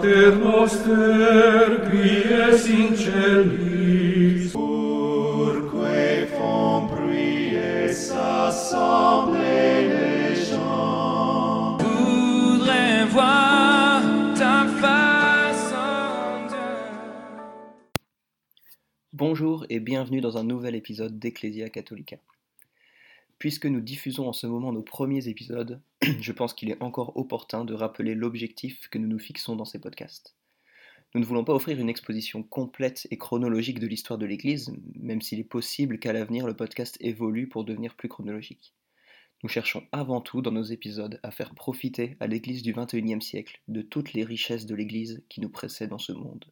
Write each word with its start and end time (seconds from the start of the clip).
Pater 0.00 0.32
noster, 0.36 1.90
qui 1.90 2.08
es 2.32 2.70
in 2.70 2.96
celis, 2.96 4.50
Purque 4.50 6.26
font 6.38 6.86
prier 6.88 7.90
assemblée 8.16 9.88
les 9.88 10.34
gens. 10.36 11.76
voudrais 11.78 13.04
voir 13.06 14.02
ta 14.38 14.66
face 14.80 15.74
en 15.74 16.46
Dieu. 16.48 16.56
Bonjour 19.12 19.66
et 19.68 19.80
bienvenue 19.80 20.22
dans 20.22 20.38
un 20.38 20.44
nouvel 20.44 20.76
épisode 20.76 21.18
d'Ecclesia 21.18 21.68
Catholica. 21.68 22.16
Puisque 23.40 23.64
nous 23.64 23.80
diffusons 23.80 24.28
en 24.28 24.34
ce 24.34 24.46
moment 24.46 24.70
nos 24.70 24.82
premiers 24.82 25.26
épisodes, 25.28 25.80
je 26.20 26.32
pense 26.32 26.52
qu'il 26.52 26.68
est 26.68 26.82
encore 26.82 27.16
opportun 27.16 27.64
de 27.64 27.72
rappeler 27.72 28.14
l'objectif 28.14 28.88
que 28.90 28.98
nous 28.98 29.08
nous 29.08 29.18
fixons 29.18 29.56
dans 29.56 29.64
ces 29.64 29.80
podcasts. 29.80 30.36
Nous 31.14 31.22
ne 31.22 31.24
voulons 31.24 31.42
pas 31.42 31.54
offrir 31.54 31.80
une 31.80 31.88
exposition 31.88 32.42
complète 32.42 33.08
et 33.10 33.16
chronologique 33.16 33.80
de 33.80 33.86
l'histoire 33.86 34.18
de 34.18 34.26
l'Église, 34.26 34.70
même 34.94 35.22
s'il 35.22 35.40
est 35.40 35.44
possible 35.44 35.98
qu'à 35.98 36.12
l'avenir 36.12 36.46
le 36.46 36.54
podcast 36.54 36.98
évolue 37.00 37.48
pour 37.48 37.64
devenir 37.64 37.96
plus 37.96 38.10
chronologique. 38.10 38.74
Nous 39.42 39.48
cherchons 39.48 39.86
avant 39.90 40.20
tout 40.20 40.42
dans 40.42 40.52
nos 40.52 40.62
épisodes 40.62 41.18
à 41.22 41.30
faire 41.30 41.54
profiter 41.54 42.18
à 42.20 42.26
l'Église 42.26 42.62
du 42.62 42.74
XXIe 42.74 43.22
siècle 43.22 43.62
de 43.68 43.80
toutes 43.80 44.12
les 44.12 44.22
richesses 44.22 44.66
de 44.66 44.74
l'Église 44.74 45.24
qui 45.30 45.40
nous 45.40 45.48
précèdent 45.48 45.88
dans 45.88 45.98
ce 45.98 46.12
monde. 46.12 46.44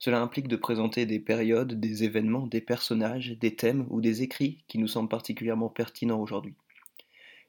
Cela 0.00 0.22
implique 0.22 0.48
de 0.48 0.56
présenter 0.56 1.04
des 1.04 1.20
périodes, 1.20 1.78
des 1.78 2.04
événements, 2.04 2.46
des 2.46 2.62
personnages, 2.62 3.36
des 3.38 3.54
thèmes 3.54 3.86
ou 3.90 4.00
des 4.00 4.22
écrits 4.22 4.64
qui 4.66 4.78
nous 4.78 4.88
semblent 4.88 5.10
particulièrement 5.10 5.68
pertinents 5.68 6.20
aujourd'hui. 6.20 6.54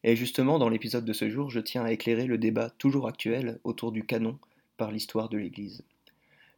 Et 0.03 0.17
justement, 0.17 0.59
dans 0.59 0.67
l'épisode 0.67 1.05
de 1.05 1.13
ce 1.13 1.29
jour, 1.29 1.49
je 1.49 1.61
tiens 1.61 1.85
à 1.85 1.93
éclairer 1.93 2.25
le 2.25 2.37
débat 2.37 2.69
toujours 2.69 3.07
actuel 3.07 3.61
autour 3.63 3.93
du 3.93 4.03
canon 4.03 4.37
par 4.75 4.91
l'histoire 4.91 5.29
de 5.29 5.37
l'Église. 5.37 5.83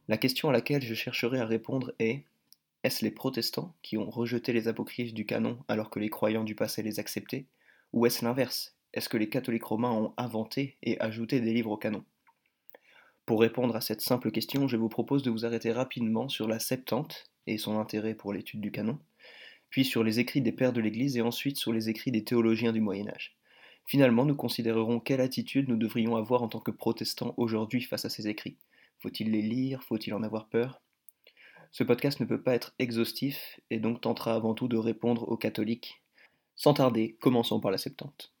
La 0.08 0.16
question 0.16 0.48
à 0.48 0.52
laquelle 0.52 0.82
je 0.82 0.94
chercherai 0.94 1.38
à 1.38 1.46
répondre 1.46 1.94
est 2.00 2.24
est-ce 2.82 3.04
les 3.04 3.12
protestants 3.12 3.72
qui 3.82 3.96
ont 3.96 4.10
rejeté 4.10 4.52
les 4.52 4.66
apocryphes 4.66 5.14
du 5.14 5.24
canon 5.24 5.58
alors 5.68 5.90
que 5.90 6.00
les 6.00 6.10
croyants 6.10 6.44
du 6.44 6.56
passé 6.56 6.82
les 6.82 6.98
acceptaient? 6.98 7.44
Ou 7.92 8.06
est-ce 8.06 8.24
l'inverse? 8.24 8.74
Est-ce 8.94 9.08
que 9.08 9.16
les 9.16 9.28
catholiques 9.28 9.64
romains 9.64 9.92
ont 9.92 10.12
inventé 10.16 10.76
et 10.82 11.00
ajouté 11.00 11.40
des 11.40 11.54
livres 11.54 11.70
au 11.70 11.76
canon? 11.76 12.04
Pour 13.26 13.40
répondre 13.40 13.74
à 13.74 13.80
cette 13.80 14.02
simple 14.02 14.30
question, 14.30 14.68
je 14.68 14.76
vous 14.76 14.90
propose 14.90 15.22
de 15.22 15.30
vous 15.30 15.46
arrêter 15.46 15.72
rapidement 15.72 16.28
sur 16.28 16.46
la 16.46 16.58
Septante 16.58 17.24
et 17.46 17.56
son 17.56 17.78
intérêt 17.78 18.14
pour 18.14 18.34
l'étude 18.34 18.60
du 18.60 18.70
canon, 18.70 18.98
puis 19.70 19.84
sur 19.86 20.04
les 20.04 20.20
écrits 20.20 20.42
des 20.42 20.52
pères 20.52 20.74
de 20.74 20.80
l'Église 20.82 21.16
et 21.16 21.22
ensuite 21.22 21.56
sur 21.56 21.72
les 21.72 21.88
écrits 21.88 22.10
des 22.10 22.24
théologiens 22.24 22.72
du 22.72 22.82
Moyen 22.82 23.08
Âge. 23.08 23.36
Finalement, 23.86 24.26
nous 24.26 24.36
considérerons 24.36 25.00
quelle 25.00 25.22
attitude 25.22 25.68
nous 25.68 25.76
devrions 25.76 26.16
avoir 26.16 26.42
en 26.42 26.48
tant 26.48 26.60
que 26.60 26.70
protestants 26.70 27.34
aujourd'hui 27.38 27.82
face 27.82 28.04
à 28.04 28.10
ces 28.10 28.28
écrits. 28.28 28.56
Faut-il 28.98 29.30
les 29.30 29.42
lire? 29.42 29.82
Faut-il 29.82 30.12
en 30.14 30.22
avoir 30.22 30.48
peur? 30.48 30.82
Ce 31.70 31.82
podcast 31.82 32.20
ne 32.20 32.26
peut 32.26 32.42
pas 32.42 32.54
être 32.54 32.74
exhaustif 32.78 33.58
et 33.70 33.78
donc 33.78 34.02
tentera 34.02 34.34
avant 34.34 34.54
tout 34.54 34.68
de 34.68 34.76
répondre 34.76 35.28
aux 35.28 35.36
catholiques. 35.36 36.02
Sans 36.56 36.74
tarder, 36.74 37.16
commençons 37.20 37.60
par 37.60 37.70
la 37.70 37.78
Septante. 37.78 38.32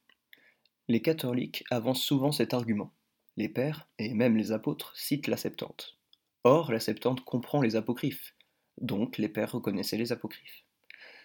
Les 0.88 1.00
catholiques 1.00 1.64
avancent 1.70 2.02
souvent 2.02 2.32
cet 2.32 2.54
argument. 2.54 2.92
Les 3.36 3.48
pères, 3.48 3.88
et 3.98 4.14
même 4.14 4.36
les 4.36 4.52
apôtres, 4.52 4.96
citent 4.96 5.26
la 5.26 5.36
Septante. 5.36 5.96
Or, 6.44 6.70
la 6.70 6.78
Septante 6.78 7.24
comprend 7.24 7.60
les 7.60 7.74
apocryphes, 7.74 8.34
donc 8.80 9.18
les 9.18 9.28
pères 9.28 9.52
reconnaissaient 9.52 9.96
les 9.96 10.12
apocryphes. 10.12 10.64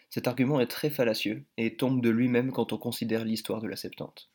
Cet 0.09 0.27
argument 0.27 0.59
est 0.59 0.67
très 0.67 0.89
fallacieux 0.89 1.45
et 1.57 1.75
tombe 1.75 2.01
de 2.01 2.09
lui-même 2.09 2.51
quand 2.51 2.73
on 2.73 2.79
considère 2.79 3.25
l'histoire 3.25 3.61
de 3.61 3.67
la 3.67 3.75
Septante. 3.75 4.31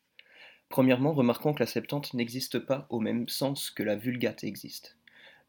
Premièrement, 0.69 1.13
remarquons 1.13 1.53
que 1.53 1.61
la 1.61 1.67
Septante 1.67 2.15
n'existe 2.15 2.61
pas 2.61 2.87
au 2.91 3.01
même 3.01 3.29
sens 3.29 3.71
que 3.71 3.83
la 3.83 3.97
Vulgate 3.97 4.45
existe. 4.45 4.97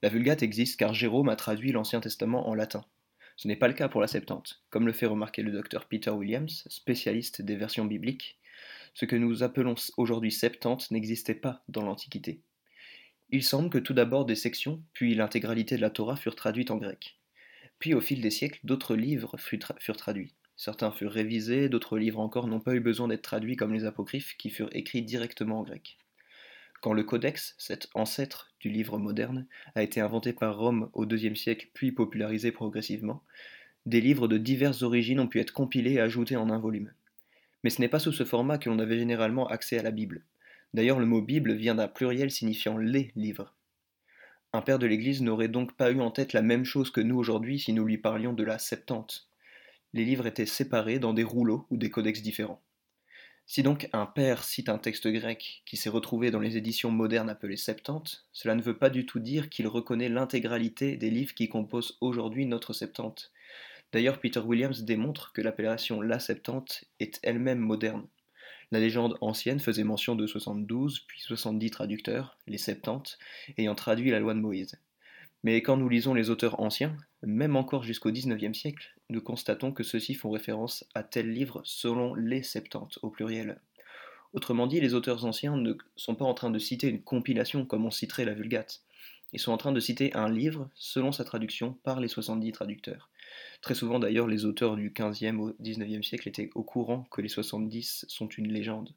La 0.02 0.10
Vulgate 0.10 0.42
existe 0.42 0.80
car 0.80 0.94
Jérôme 0.94 1.30
a 1.30 1.36
traduit 1.36 1.72
l'Ancien 1.72 2.02
Testament 2.02 2.50
en 2.50 2.56
latin. 2.56 2.86
Ce 3.38 3.48
n'est 3.48 3.56
pas 3.56 3.68
le 3.68 3.74
cas 3.74 3.90
pour 3.90 4.02
la 4.02 4.08
Septante, 4.08 4.64
comme 4.72 4.88
le 4.88 4.94
fait 4.94 5.06
remarquer 5.06 5.44
le 5.44 5.52
docteur 5.52 5.86
Peter 5.86 6.10
Williams, 6.10 6.64
spécialiste 6.70 7.42
des 7.42 7.56
versions 7.56 7.86
bibliques, 7.86 8.38
ce 8.96 9.04
que 9.04 9.18
nous 9.18 9.44
appelons 9.44 9.76
aujourd'hui 9.98 10.32
Septante 10.32 10.90
n'existait 10.90 11.36
pas 11.36 11.62
dans 11.68 11.84
l'Antiquité. 11.84 12.40
Il 13.30 13.44
semble 13.44 13.70
que 13.70 13.78
tout 13.78 13.94
d'abord 13.94 14.26
des 14.26 14.36
sections, 14.36 14.82
puis 14.94 15.16
l'intégralité 15.16 15.76
de 15.76 15.82
la 15.82 15.90
Torah 15.90 16.16
furent 16.16 16.38
traduites 16.38 16.72
en 16.72 16.78
grec. 16.78 17.20
Puis 17.78 17.94
au 17.94 18.00
fil 18.00 18.22
des 18.22 18.32
siècles, 18.32 18.62
d'autres 18.64 18.96
livres 18.96 19.36
furent 19.38 19.98
traduits. 19.98 20.34
Certains 20.56 20.92
furent 20.92 21.12
révisés, 21.12 21.68
d'autres 21.68 21.98
livres 21.98 22.22
encore 22.22 22.48
n'ont 22.48 22.62
pas 22.62 22.74
eu 22.74 22.80
besoin 22.80 23.10
d'être 23.10 23.22
traduits 23.22 23.58
comme 23.58 23.74
les 23.74 23.84
apocryphes 23.84 24.38
qui 24.38 24.50
furent 24.50 24.70
écrits 24.72 25.02
directement 25.02 25.60
en 25.60 25.64
grec. 25.64 25.98
Quand 26.82 26.94
le 26.94 27.04
Codex, 27.04 27.54
cet 27.58 27.90
ancêtre 27.96 28.54
du 28.62 28.70
livre 28.70 28.98
moderne, 28.98 29.46
a 29.76 29.84
été 29.84 30.00
inventé 30.00 30.32
par 30.32 30.58
Rome 30.58 30.90
au 30.94 31.06
IIe 31.06 31.36
siècle 31.36 31.68
puis 31.74 31.92
popularisé 31.92 32.54
progressivement, 32.54 33.24
des 33.86 34.00
livres 34.00 34.30
de 34.30 34.38
diverses 34.38 34.84
origines 34.84 35.20
ont 35.20 35.28
pu 35.28 35.42
être 35.42 35.52
compilés 35.52 35.94
et 35.94 36.00
ajoutés 36.00 36.38
en 36.38 36.50
un 36.50 36.60
volume 36.60 36.94
mais 37.66 37.72
ce 37.72 37.82
n'est 37.82 37.88
pas 37.88 37.98
sous 37.98 38.12
ce 38.12 38.26
format 38.26 38.60
que 38.60 38.70
l'on 38.70 38.78
avait 38.78 39.00
généralement 39.00 39.48
accès 39.48 39.80
à 39.80 39.82
la 39.82 39.90
Bible. 39.90 40.24
D'ailleurs, 40.76 41.00
le 41.00 41.08
mot 41.08 41.24
Bible 41.24 41.56
vient 41.56 41.74
d'un 41.74 41.88
pluriel 41.88 42.30
signifiant 42.30 42.78
les 42.78 43.12
livres. 43.16 43.56
Un 44.54 44.62
père 44.62 44.78
de 44.78 44.86
l'Église 44.86 45.24
n'aurait 45.24 45.48
donc 45.48 45.76
pas 45.76 45.90
eu 45.90 46.00
en 46.00 46.12
tête 46.12 46.34
la 46.34 46.44
même 46.44 46.64
chose 46.64 46.92
que 46.92 47.02
nous 47.02 47.18
aujourd'hui 47.18 47.58
si 47.58 47.74
nous 47.74 47.84
lui 47.84 47.98
parlions 47.98 48.34
de 48.34 48.44
la 48.44 48.60
Septante. 48.60 49.28
Les 49.94 50.06
livres 50.06 50.28
étaient 50.28 50.46
séparés 50.46 51.00
dans 51.00 51.12
des 51.12 51.24
rouleaux 51.24 51.66
ou 51.72 51.78
des 51.78 51.90
codex 51.90 52.22
différents. 52.22 52.62
Si 53.48 53.64
donc 53.64 53.90
un 53.94 54.06
père 54.06 54.44
cite 54.44 54.70
un 54.70 54.78
texte 54.78 55.08
grec 55.08 55.64
qui 55.66 55.76
s'est 55.76 55.90
retrouvé 55.90 56.30
dans 56.30 56.40
les 56.40 56.58
éditions 56.58 56.92
modernes 56.92 57.32
appelées 57.32 57.58
Septante, 57.58 58.28
cela 58.32 58.54
ne 58.54 58.62
veut 58.62 58.78
pas 58.78 58.92
du 58.92 59.08
tout 59.08 59.20
dire 59.20 59.50
qu'il 59.50 59.68
reconnaît 59.68 60.10
l'intégralité 60.10 60.98
des 60.98 61.10
livres 61.10 61.34
qui 61.34 61.50
composent 61.50 61.98
aujourd'hui 62.00 62.46
notre 62.46 62.74
Septante, 62.74 63.32
D'ailleurs, 63.92 64.20
Peter 64.20 64.40
Williams 64.40 64.84
démontre 64.84 65.32
que 65.34 65.42
l'appellation 65.42 66.02
La 66.02 66.20
Septante 66.20 66.86
est 67.00 67.20
elle-même 67.24 67.60
moderne. 67.60 68.08
La 68.72 68.80
légende 68.80 69.18
ancienne 69.22 69.60
faisait 69.60 69.84
mention 69.84 70.16
de 70.16 70.26
72 70.26 71.02
puis 71.08 71.22
70 71.22 71.70
traducteurs, 71.72 72.38
les 72.48 72.58
Septante, 72.58 73.18
ayant 73.58 73.76
traduit 73.76 74.12
la 74.12 74.20
loi 74.20 74.34
de 74.34 74.40
Moïse. 74.40 74.80
Mais 75.44 75.62
quand 75.62 75.78
nous 75.78 75.90
lisons 75.90 76.16
les 76.16 76.32
auteurs 76.32 76.60
anciens, 76.60 76.98
même 77.22 77.56
encore 77.56 77.84
jusqu'au 77.84 78.12
XIXe 78.12 78.58
siècle, 78.58 78.96
nous 79.10 79.22
constatons 79.22 79.72
que 79.72 79.84
ceux-ci 79.84 80.16
font 80.16 80.32
référence 80.32 80.86
à 80.96 81.04
tel 81.04 81.32
livre 81.32 81.62
selon 81.64 82.16
les 82.16 82.42
Septante 82.42 82.98
au 83.04 83.12
pluriel. 83.12 83.62
Autrement 84.34 84.68
dit, 84.68 84.82
les 84.82 84.96
auteurs 84.96 85.24
anciens 85.24 85.56
ne 85.56 85.74
sont 85.96 86.16
pas 86.16 86.26
en 86.26 86.34
train 86.34 86.50
de 86.50 86.60
citer 86.60 86.88
une 86.88 87.02
compilation 87.02 87.66
comme 87.66 87.86
on 87.86 87.92
citerait 87.92 88.26
la 88.26 88.34
Vulgate. 88.34 88.82
Ils 89.32 89.40
sont 89.40 89.52
en 89.52 89.58
train 89.58 89.72
de 89.72 89.80
citer 89.80 90.14
un 90.16 90.30
livre 90.30 90.70
selon 90.74 91.12
sa 91.12 91.24
traduction 91.24 91.74
par 91.84 92.00
les 92.00 92.08
70 92.08 92.52
traducteurs. 92.52 93.10
Très 93.62 93.76
souvent 93.76 94.00
d'ailleurs, 94.00 94.28
les 94.28 94.46
auteurs 94.46 94.76
du 94.76 94.92
15e 94.92 95.38
au 95.38 95.52
19e 95.62 96.04
siècle 96.04 96.30
étaient 96.30 96.50
au 96.56 96.64
courant 96.64 97.04
que 97.12 97.22
les 97.22 97.30
70 97.30 98.06
sont 98.08 98.28
une 98.28 98.52
légende. 98.52 98.94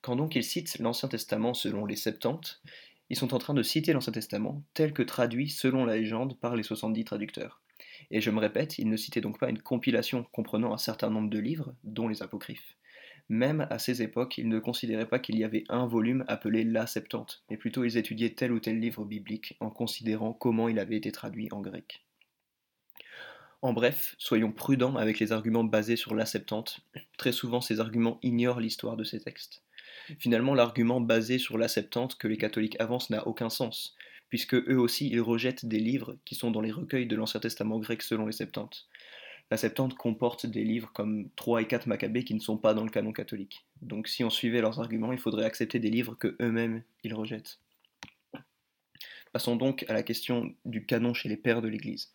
Quand 0.00 0.16
donc 0.16 0.34
ils 0.34 0.44
citent 0.44 0.78
l'Ancien 0.78 1.08
Testament 1.08 1.54
selon 1.54 1.86
les 1.86 1.96
Septante, 1.96 2.60
ils 3.08 3.16
sont 3.16 3.34
en 3.34 3.38
train 3.38 3.54
de 3.54 3.62
citer 3.62 3.92
l'Ancien 3.92 4.12
Testament 4.12 4.62
tel 4.74 4.92
que 4.92 5.02
traduit 5.02 5.48
selon 5.48 5.84
la 5.84 5.96
légende 5.96 6.38
par 6.40 6.56
les 6.56 6.62
70 6.62 7.04
traducteurs. 7.04 7.60
Et 8.10 8.20
je 8.20 8.30
me 8.30 8.40
répète, 8.40 8.78
ils 8.78 8.88
ne 8.88 8.96
citaient 8.96 9.20
donc 9.20 9.38
pas 9.38 9.50
une 9.50 9.62
compilation 9.62 10.24
comprenant 10.32 10.72
un 10.72 10.78
certain 10.78 11.10
nombre 11.10 11.30
de 11.30 11.38
livres, 11.38 11.74
dont 11.84 12.08
les 12.08 12.22
apocryphes. 12.22 12.76
Même 13.28 13.66
à 13.70 13.78
ces 13.78 14.02
époques, 14.02 14.38
ils 14.38 14.48
ne 14.48 14.58
considéraient 14.58 15.08
pas 15.08 15.18
qu'il 15.18 15.38
y 15.38 15.44
avait 15.44 15.64
un 15.68 15.86
volume 15.86 16.24
appelé 16.28 16.64
la 16.64 16.86
Septante, 16.86 17.44
mais 17.48 17.56
plutôt 17.56 17.84
ils 17.84 17.96
étudiaient 17.96 18.34
tel 18.34 18.52
ou 18.52 18.60
tel 18.60 18.80
livre 18.80 19.04
biblique 19.04 19.56
en 19.60 19.70
considérant 19.70 20.32
comment 20.32 20.68
il 20.68 20.78
avait 20.78 20.96
été 20.96 21.12
traduit 21.12 21.48
en 21.52 21.60
grec. 21.60 22.04
En 23.62 23.72
bref, 23.72 24.16
soyons 24.18 24.50
prudents 24.50 24.96
avec 24.96 25.20
les 25.20 25.30
arguments 25.30 25.62
basés 25.62 25.94
sur 25.94 26.16
la 26.16 26.26
Septante. 26.26 26.80
Très 27.16 27.30
souvent, 27.30 27.60
ces 27.60 27.78
arguments 27.78 28.18
ignorent 28.22 28.58
l'histoire 28.58 28.96
de 28.96 29.04
ces 29.04 29.20
textes. 29.20 29.62
Finalement, 30.18 30.54
l'argument 30.54 31.00
basé 31.00 31.38
sur 31.38 31.58
la 31.58 31.68
Septante 31.68 32.18
que 32.18 32.26
les 32.26 32.38
catholiques 32.38 32.80
avancent 32.80 33.10
n'a 33.10 33.24
aucun 33.28 33.50
sens, 33.50 33.94
puisque 34.28 34.54
eux 34.54 34.78
aussi 34.78 35.08
ils 35.08 35.20
rejettent 35.20 35.64
des 35.64 35.78
livres 35.78 36.16
qui 36.24 36.34
sont 36.34 36.50
dans 36.50 36.60
les 36.60 36.72
recueils 36.72 37.06
de 37.06 37.14
l'Ancien 37.14 37.38
Testament 37.38 37.78
grec 37.78 38.02
selon 38.02 38.26
les 38.26 38.32
Septante. 38.32 38.88
La 39.48 39.56
Septante 39.56 39.94
comporte 39.94 40.44
des 40.44 40.64
livres 40.64 40.90
comme 40.92 41.28
3 41.36 41.62
et 41.62 41.66
4 41.68 41.86
Maccabées 41.86 42.24
qui 42.24 42.34
ne 42.34 42.40
sont 42.40 42.58
pas 42.58 42.74
dans 42.74 42.84
le 42.84 42.90
canon 42.90 43.12
catholique. 43.12 43.64
Donc 43.80 44.08
si 44.08 44.24
on 44.24 44.30
suivait 44.30 44.60
leurs 44.60 44.80
arguments, 44.80 45.12
il 45.12 45.18
faudrait 45.18 45.44
accepter 45.44 45.78
des 45.78 45.90
livres 45.90 46.16
que 46.16 46.36
eux-mêmes 46.40 46.82
ils 47.04 47.14
rejettent. 47.14 47.60
Passons 49.32 49.54
donc 49.54 49.84
à 49.88 49.92
la 49.92 50.02
question 50.02 50.52
du 50.64 50.84
canon 50.84 51.14
chez 51.14 51.28
les 51.28 51.36
pères 51.36 51.62
de 51.62 51.68
l'Église. 51.68 52.12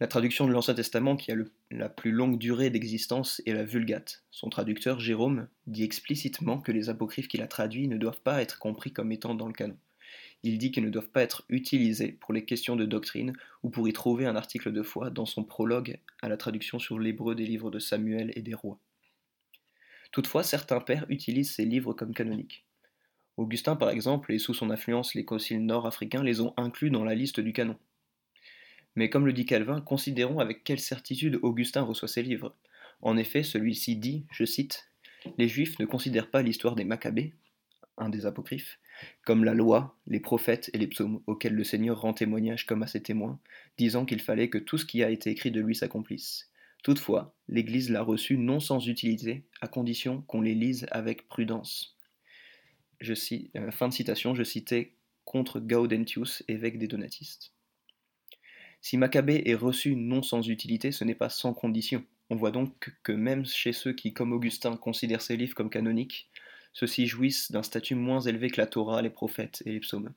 La 0.00 0.06
traduction 0.06 0.46
de 0.46 0.52
l'Ancien 0.52 0.74
Testament 0.74 1.16
qui 1.16 1.32
a 1.32 1.36
la 1.72 1.88
plus 1.88 2.12
longue 2.12 2.38
durée 2.38 2.70
d'existence 2.70 3.42
est 3.46 3.52
la 3.52 3.64
Vulgate. 3.64 4.22
Son 4.30 4.48
traducteur, 4.48 5.00
Jérôme, 5.00 5.48
dit 5.66 5.82
explicitement 5.82 6.60
que 6.60 6.70
les 6.70 6.88
apocryphes 6.88 7.26
qu'il 7.26 7.42
a 7.42 7.48
traduits 7.48 7.88
ne 7.88 7.96
doivent 7.96 8.20
pas 8.20 8.40
être 8.40 8.60
compris 8.60 8.92
comme 8.92 9.10
étant 9.10 9.34
dans 9.34 9.48
le 9.48 9.52
canon. 9.52 9.76
Il 10.44 10.58
dit 10.58 10.70
qu'ils 10.70 10.84
ne 10.84 10.90
doivent 10.90 11.10
pas 11.10 11.22
être 11.22 11.44
utilisés 11.48 12.12
pour 12.12 12.32
les 12.32 12.44
questions 12.44 12.76
de 12.76 12.84
doctrine 12.84 13.32
ou 13.64 13.70
pour 13.70 13.88
y 13.88 13.92
trouver 13.92 14.24
un 14.24 14.36
article 14.36 14.72
de 14.72 14.84
foi 14.84 15.10
dans 15.10 15.26
son 15.26 15.42
prologue 15.42 15.98
à 16.22 16.28
la 16.28 16.36
traduction 16.36 16.78
sur 16.78 17.00
l'hébreu 17.00 17.34
des 17.34 17.44
livres 17.44 17.72
de 17.72 17.80
Samuel 17.80 18.32
et 18.36 18.42
des 18.42 18.54
rois. 18.54 18.78
Toutefois, 20.12 20.44
certains 20.44 20.80
pères 20.80 21.06
utilisent 21.08 21.54
ces 21.54 21.64
livres 21.64 21.92
comme 21.92 22.14
canoniques. 22.14 22.64
Augustin, 23.36 23.74
par 23.74 23.90
exemple, 23.90 24.32
et 24.32 24.38
sous 24.38 24.54
son 24.54 24.70
influence 24.70 25.14
les 25.14 25.24
conciles 25.24 25.66
nord-africains 25.66 26.22
les 26.22 26.40
ont 26.40 26.54
inclus 26.56 26.90
dans 26.90 27.04
la 27.04 27.16
liste 27.16 27.40
du 27.40 27.52
canon. 27.52 27.76
Mais 28.96 29.10
comme 29.10 29.26
le 29.26 29.32
dit 29.32 29.46
Calvin, 29.46 29.80
considérons 29.80 30.40
avec 30.40 30.64
quelle 30.64 30.80
certitude 30.80 31.38
Augustin 31.42 31.82
reçoit 31.82 32.08
ses 32.08 32.22
livres. 32.22 32.54
En 33.00 33.16
effet, 33.16 33.42
celui-ci 33.42 33.96
dit, 33.96 34.26
je 34.32 34.44
cite, 34.44 34.90
Les 35.36 35.48
Juifs 35.48 35.78
ne 35.78 35.86
considèrent 35.86 36.30
pas 36.30 36.42
l'histoire 36.42 36.74
des 36.74 36.84
Maccabées, 36.84 37.32
un 37.96 38.08
des 38.08 38.26
apocryphes, 38.26 38.78
comme 39.24 39.44
la 39.44 39.54
loi, 39.54 39.96
les 40.06 40.20
prophètes 40.20 40.70
et 40.72 40.78
les 40.78 40.86
psaumes, 40.86 41.20
auxquels 41.26 41.54
le 41.54 41.64
Seigneur 41.64 42.00
rend 42.00 42.14
témoignage 42.14 42.66
comme 42.66 42.82
à 42.82 42.86
ses 42.86 43.02
témoins, 43.02 43.38
disant 43.76 44.04
qu'il 44.04 44.20
fallait 44.20 44.50
que 44.50 44.58
tout 44.58 44.78
ce 44.78 44.86
qui 44.86 45.02
a 45.02 45.10
été 45.10 45.30
écrit 45.30 45.50
de 45.50 45.60
lui 45.60 45.74
s'accomplisse. 45.74 46.50
Toutefois, 46.82 47.34
l'Église 47.48 47.90
l'a 47.90 48.02
reçu 48.02 48.38
non 48.38 48.60
sans 48.60 48.86
utilité, 48.86 49.44
à 49.60 49.68
condition 49.68 50.22
qu'on 50.22 50.40
les 50.40 50.54
lise 50.54 50.86
avec 50.90 51.28
prudence. 51.28 51.96
Euh, 53.02 53.70
fin 53.70 53.88
de 53.88 53.92
citation, 53.92 54.34
je 54.34 54.42
citais 54.42 54.94
contre 55.24 55.60
Gaudentius, 55.60 56.42
évêque 56.48 56.78
des 56.78 56.88
Donatistes. 56.88 57.52
Si 58.80 58.96
Maccabée 58.96 59.42
est 59.46 59.54
reçu 59.54 59.96
non 59.96 60.22
sans 60.22 60.48
utilité, 60.48 60.92
ce 60.92 61.04
n'est 61.04 61.14
pas 61.14 61.28
sans 61.28 61.52
condition. 61.52 62.04
On 62.30 62.36
voit 62.36 62.50
donc 62.50 62.94
que 63.02 63.12
même 63.12 63.46
chez 63.46 63.72
ceux 63.72 63.92
qui, 63.92 64.12
comme 64.12 64.32
Augustin, 64.32 64.76
considèrent 64.76 65.22
ces 65.22 65.36
livres 65.36 65.54
comme 65.54 65.70
canoniques, 65.70 66.30
ceux-ci 66.72 67.06
jouissent 67.06 67.50
d'un 67.50 67.62
statut 67.62 67.94
moins 67.94 68.20
élevé 68.20 68.50
que 68.50 68.60
la 68.60 68.66
Torah, 68.66 69.02
les 69.02 69.10
prophètes 69.10 69.62
et 69.66 69.72
les 69.72 69.80
psaumes. 69.80 70.12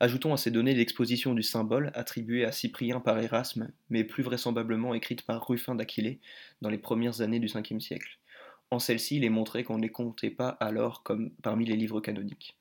Ajoutons 0.00 0.32
à 0.32 0.36
ces 0.36 0.50
données 0.50 0.74
l'exposition 0.74 1.34
du 1.34 1.44
symbole 1.44 1.92
attribuée 1.94 2.44
à 2.44 2.50
Cyprien 2.50 2.98
par 2.98 3.20
Erasme, 3.20 3.70
mais 3.88 4.02
plus 4.02 4.24
vraisemblablement 4.24 4.94
écrite 4.94 5.22
par 5.22 5.46
Ruffin 5.46 5.76
d'Aquilée 5.76 6.18
dans 6.60 6.70
les 6.70 6.78
premières 6.78 7.20
années 7.20 7.38
du 7.38 7.46
Ve 7.46 7.78
siècle. 7.78 8.18
En 8.72 8.80
celle-ci, 8.80 9.18
il 9.18 9.24
est 9.24 9.28
montré 9.28 9.62
qu'on 9.62 9.76
ne 9.76 9.82
les 9.82 9.90
comptait 9.90 10.30
pas 10.30 10.48
alors 10.48 11.02
comme 11.04 11.30
parmi 11.42 11.66
les 11.66 11.76
livres 11.76 12.00
canoniques. 12.00 12.56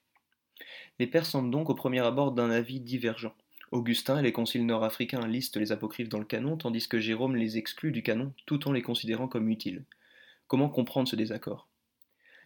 Les 0.99 1.07
pères 1.07 1.25
semblent 1.25 1.49
donc 1.49 1.69
au 1.69 1.73
premier 1.73 2.01
abord 2.01 2.33
d'un 2.33 2.51
avis 2.51 2.79
divergent. 2.79 3.33
Augustin 3.71 4.19
et 4.19 4.21
les 4.21 4.33
conciles 4.33 4.65
nord-africains 4.65 5.25
listent 5.25 5.55
les 5.55 5.71
apocryphes 5.71 6.09
dans 6.09 6.19
le 6.19 6.25
canon, 6.25 6.57
tandis 6.57 6.89
que 6.89 6.99
Jérôme 6.99 7.37
les 7.37 7.57
exclut 7.57 7.93
du 7.93 8.03
canon 8.03 8.33
tout 8.45 8.67
en 8.67 8.73
les 8.73 8.81
considérant 8.81 9.29
comme 9.29 9.47
utiles. 9.47 9.85
Comment 10.47 10.67
comprendre 10.67 11.07
ce 11.07 11.15
désaccord? 11.15 11.69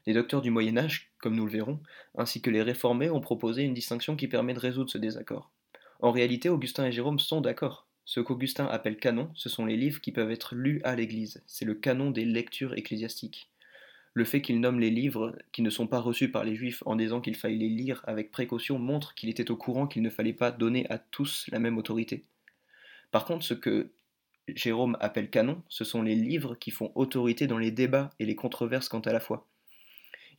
Les 0.05 0.13
docteurs 0.13 0.43
du 0.43 0.51
Moyen 0.51 0.77
Âge, 0.77 1.11
comme 1.17 1.35
nous 1.35 1.47
le 1.47 1.51
verrons, 1.51 1.79
ainsi 2.15 2.43
que 2.43 2.51
les 2.51 2.61
réformés 2.61 3.09
ont 3.09 3.21
proposé 3.21 3.63
une 3.63 3.73
distinction 3.73 4.15
qui 4.15 4.27
permet 4.27 4.53
de 4.53 4.59
résoudre 4.59 4.91
ce 4.91 4.99
désaccord. 4.99 5.49
En 5.99 6.11
réalité, 6.11 6.49
Augustin 6.49 6.85
et 6.85 6.91
Jérôme 6.91 7.17
sont 7.17 7.41
d'accord. 7.41 7.87
Ce 8.05 8.19
qu'Augustin 8.19 8.67
appelle 8.67 8.97
canon, 8.97 9.31
ce 9.33 9.49
sont 9.49 9.65
les 9.65 9.77
livres 9.77 10.01
qui 10.01 10.11
peuvent 10.11 10.29
être 10.29 10.53
lus 10.53 10.79
à 10.83 10.95
l'Église. 10.95 11.41
C'est 11.47 11.65
le 11.65 11.73
canon 11.73 12.11
des 12.11 12.25
lectures 12.25 12.75
ecclésiastiques 12.75 13.49
le 14.15 14.23
fait 14.23 14.41
qu'il 14.41 14.61
nomme 14.61 14.79
les 14.79 14.89
livres 14.89 15.35
qui 15.51 15.61
ne 15.61 15.69
sont 15.69 15.87
pas 15.87 15.99
reçus 15.99 16.31
par 16.31 16.45
les 16.45 16.55
Juifs 16.55 16.81
en 16.85 16.95
disant 16.95 17.19
qu'il 17.19 17.35
fallait 17.35 17.55
les 17.55 17.67
lire 17.67 18.01
avec 18.07 18.31
précaution 18.31 18.79
montre 18.79 19.13
qu'il 19.13 19.29
était 19.29 19.51
au 19.51 19.57
courant 19.57 19.87
qu'il 19.87 20.01
ne 20.01 20.09
fallait 20.09 20.33
pas 20.33 20.51
donner 20.51 20.89
à 20.89 20.97
tous 20.97 21.45
la 21.51 21.59
même 21.59 21.77
autorité. 21.77 22.23
Par 23.11 23.25
contre, 23.25 23.43
ce 23.43 23.53
que 23.53 23.91
Jérôme 24.47 24.95
appelle 25.01 25.29
canon, 25.29 25.61
ce 25.67 25.83
sont 25.83 26.01
les 26.01 26.15
livres 26.15 26.55
qui 26.55 26.71
font 26.71 26.93
autorité 26.95 27.45
dans 27.45 27.57
les 27.57 27.71
débats 27.71 28.09
et 28.19 28.25
les 28.25 28.35
controverses 28.35 28.87
quant 28.87 29.01
à 29.01 29.11
la 29.11 29.19
foi. 29.19 29.49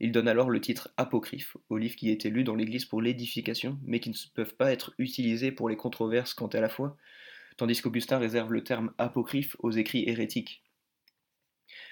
Il 0.00 0.10
donne 0.10 0.28
alors 0.28 0.48
le 0.48 0.60
titre 0.60 0.88
apocryphe 0.96 1.58
aux 1.68 1.76
livres 1.76 1.96
qui 1.96 2.10
étaient 2.10 2.30
lus 2.30 2.44
dans 2.44 2.54
l'Église 2.54 2.86
pour 2.86 3.02
l'édification, 3.02 3.78
mais 3.84 4.00
qui 4.00 4.08
ne 4.08 4.14
peuvent 4.34 4.54
pas 4.54 4.72
être 4.72 4.94
utilisés 4.98 5.52
pour 5.52 5.68
les 5.68 5.76
controverses 5.76 6.32
quant 6.32 6.46
à 6.48 6.60
la 6.60 6.70
foi, 6.70 6.96
tandis 7.58 7.82
qu'Augustin 7.82 8.16
réserve 8.16 8.52
le 8.52 8.64
terme 8.64 8.92
apocryphe 8.96 9.54
aux 9.58 9.70
écrits 9.70 10.04
hérétiques. 10.06 10.62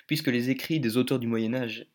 Puisque 0.07 0.29
les 0.29 0.51
écrits 0.51 0.81
des 0.81 0.97
auteurs 0.97 1.19
du 1.19 1.27
Moyen 1.27 1.55
Âge 1.55 1.87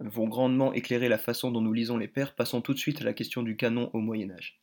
vont 0.00 0.28
grandement 0.28 0.72
éclairer 0.72 1.08
la 1.08 1.18
façon 1.18 1.50
dont 1.50 1.60
nous 1.60 1.72
lisons 1.72 1.96
les 1.96 2.08
pères, 2.08 2.34
passons 2.34 2.60
tout 2.60 2.74
de 2.74 2.78
suite 2.78 3.00
à 3.00 3.04
la 3.04 3.12
question 3.12 3.42
du 3.42 3.56
canon 3.56 3.90
au 3.92 3.98
Moyen 3.98 4.30
Âge. 4.30 4.60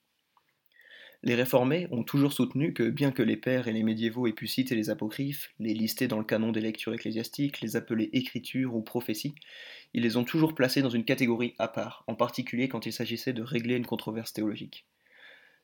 Les 1.23 1.35
réformés 1.35 1.87
ont 1.91 2.03
toujours 2.03 2.33
soutenu 2.33 2.73
que, 2.73 2.87
bien 2.87 3.11
que 3.11 3.23
les 3.23 3.35
pères 3.35 3.67
et 3.67 3.73
les 3.73 3.81
médiévaux 3.81 4.27
aient 4.27 4.33
pu 4.33 4.47
citer 4.47 4.75
les 4.75 4.91
apocryphes, 4.91 5.51
les 5.59 5.73
lister 5.73 6.07
dans 6.07 6.19
le 6.19 6.23
canon 6.23 6.51
des 6.51 6.61
lectures 6.61 6.93
ecclésiastiques, 6.93 7.61
les 7.61 7.75
appeler 7.75 8.09
écritures 8.13 8.75
ou 8.75 8.81
prophéties, 8.81 9.33
ils 9.93 10.03
les 10.03 10.17
ont 10.17 10.23
toujours 10.23 10.53
placés 10.53 10.83
dans 10.83 10.89
une 10.89 11.03
catégorie 11.03 11.55
à 11.57 11.67
part, 11.67 12.03
en 12.07 12.15
particulier 12.15 12.69
quand 12.69 12.85
il 12.85 12.93
s'agissait 12.93 13.33
de 13.33 13.41
régler 13.41 13.75
une 13.75 13.87
controverse 13.87 14.33
théologique. 14.33 14.85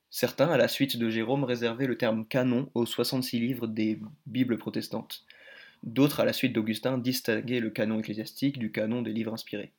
Certains, 0.09 0.49
à 0.49 0.57
la 0.57 0.67
suite 0.67 0.97
de 0.97 1.09
Jérôme, 1.09 1.43
réservaient 1.43 1.85
le 1.85 1.97
terme 1.97 2.25
canon 2.25 2.69
aux 2.73 2.85
66 2.85 3.39
livres 3.39 3.67
des 3.67 3.99
Bibles 4.25 4.57
protestantes, 4.57 5.25
D'autres, 5.83 6.19
à 6.19 6.25
la 6.25 6.33
suite 6.33 6.53
d'Augustin, 6.53 6.97
distinguaient 6.97 7.59
le 7.59 7.69
canon 7.69 7.99
ecclésiastique 7.99 8.59
du 8.59 8.71
canon 8.71 9.01
des 9.01 9.13
livres 9.13 9.33
inspirés. 9.33 9.71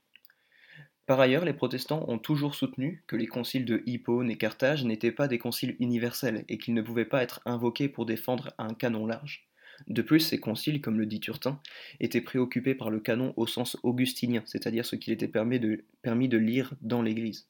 Par 1.06 1.20
ailleurs, 1.20 1.44
les 1.44 1.52
protestants 1.52 2.04
ont 2.08 2.19
toujours 2.19 2.54
soutenu 2.54 3.02
que 3.06 3.16
les 3.16 3.26
conciles 3.26 3.64
de 3.64 3.82
Hippone 3.87 4.31
et 4.31 4.37
Carthage 4.37 4.84
n'étaient 4.84 5.12
pas 5.12 5.28
des 5.28 5.38
conciles 5.38 5.76
universels 5.81 6.44
et 6.49 6.58
qu'ils 6.58 6.75
ne 6.75 6.82
pouvaient 6.82 7.04
pas 7.04 7.22
être 7.22 7.40
invoqués 7.44 7.88
pour 7.88 8.06
défendre 8.06 8.52
un 8.58 8.72
canon 8.75 9.06
large. 9.06 9.49
De 9.88 10.02
plus, 10.02 10.20
ces 10.20 10.38
conciles, 10.38 10.81
comme 10.81 10.99
le 10.99 11.06
dit 11.06 11.20
Turtin, 11.20 11.60
étaient 11.99 12.20
préoccupés 12.20 12.75
par 12.75 12.90
le 12.90 13.00
canon 13.00 13.34
au 13.37 13.46
sens 13.46 13.76
augustinien, 13.82 14.43
c'est-à-dire 14.46 14.84
ce 14.84 14.96
qu'il 14.96 15.12
était 15.12 15.28
permis 15.28 15.58
de, 15.58 16.37
lire 16.37 16.75
dans 16.81 17.02
l'Église. 17.02 17.49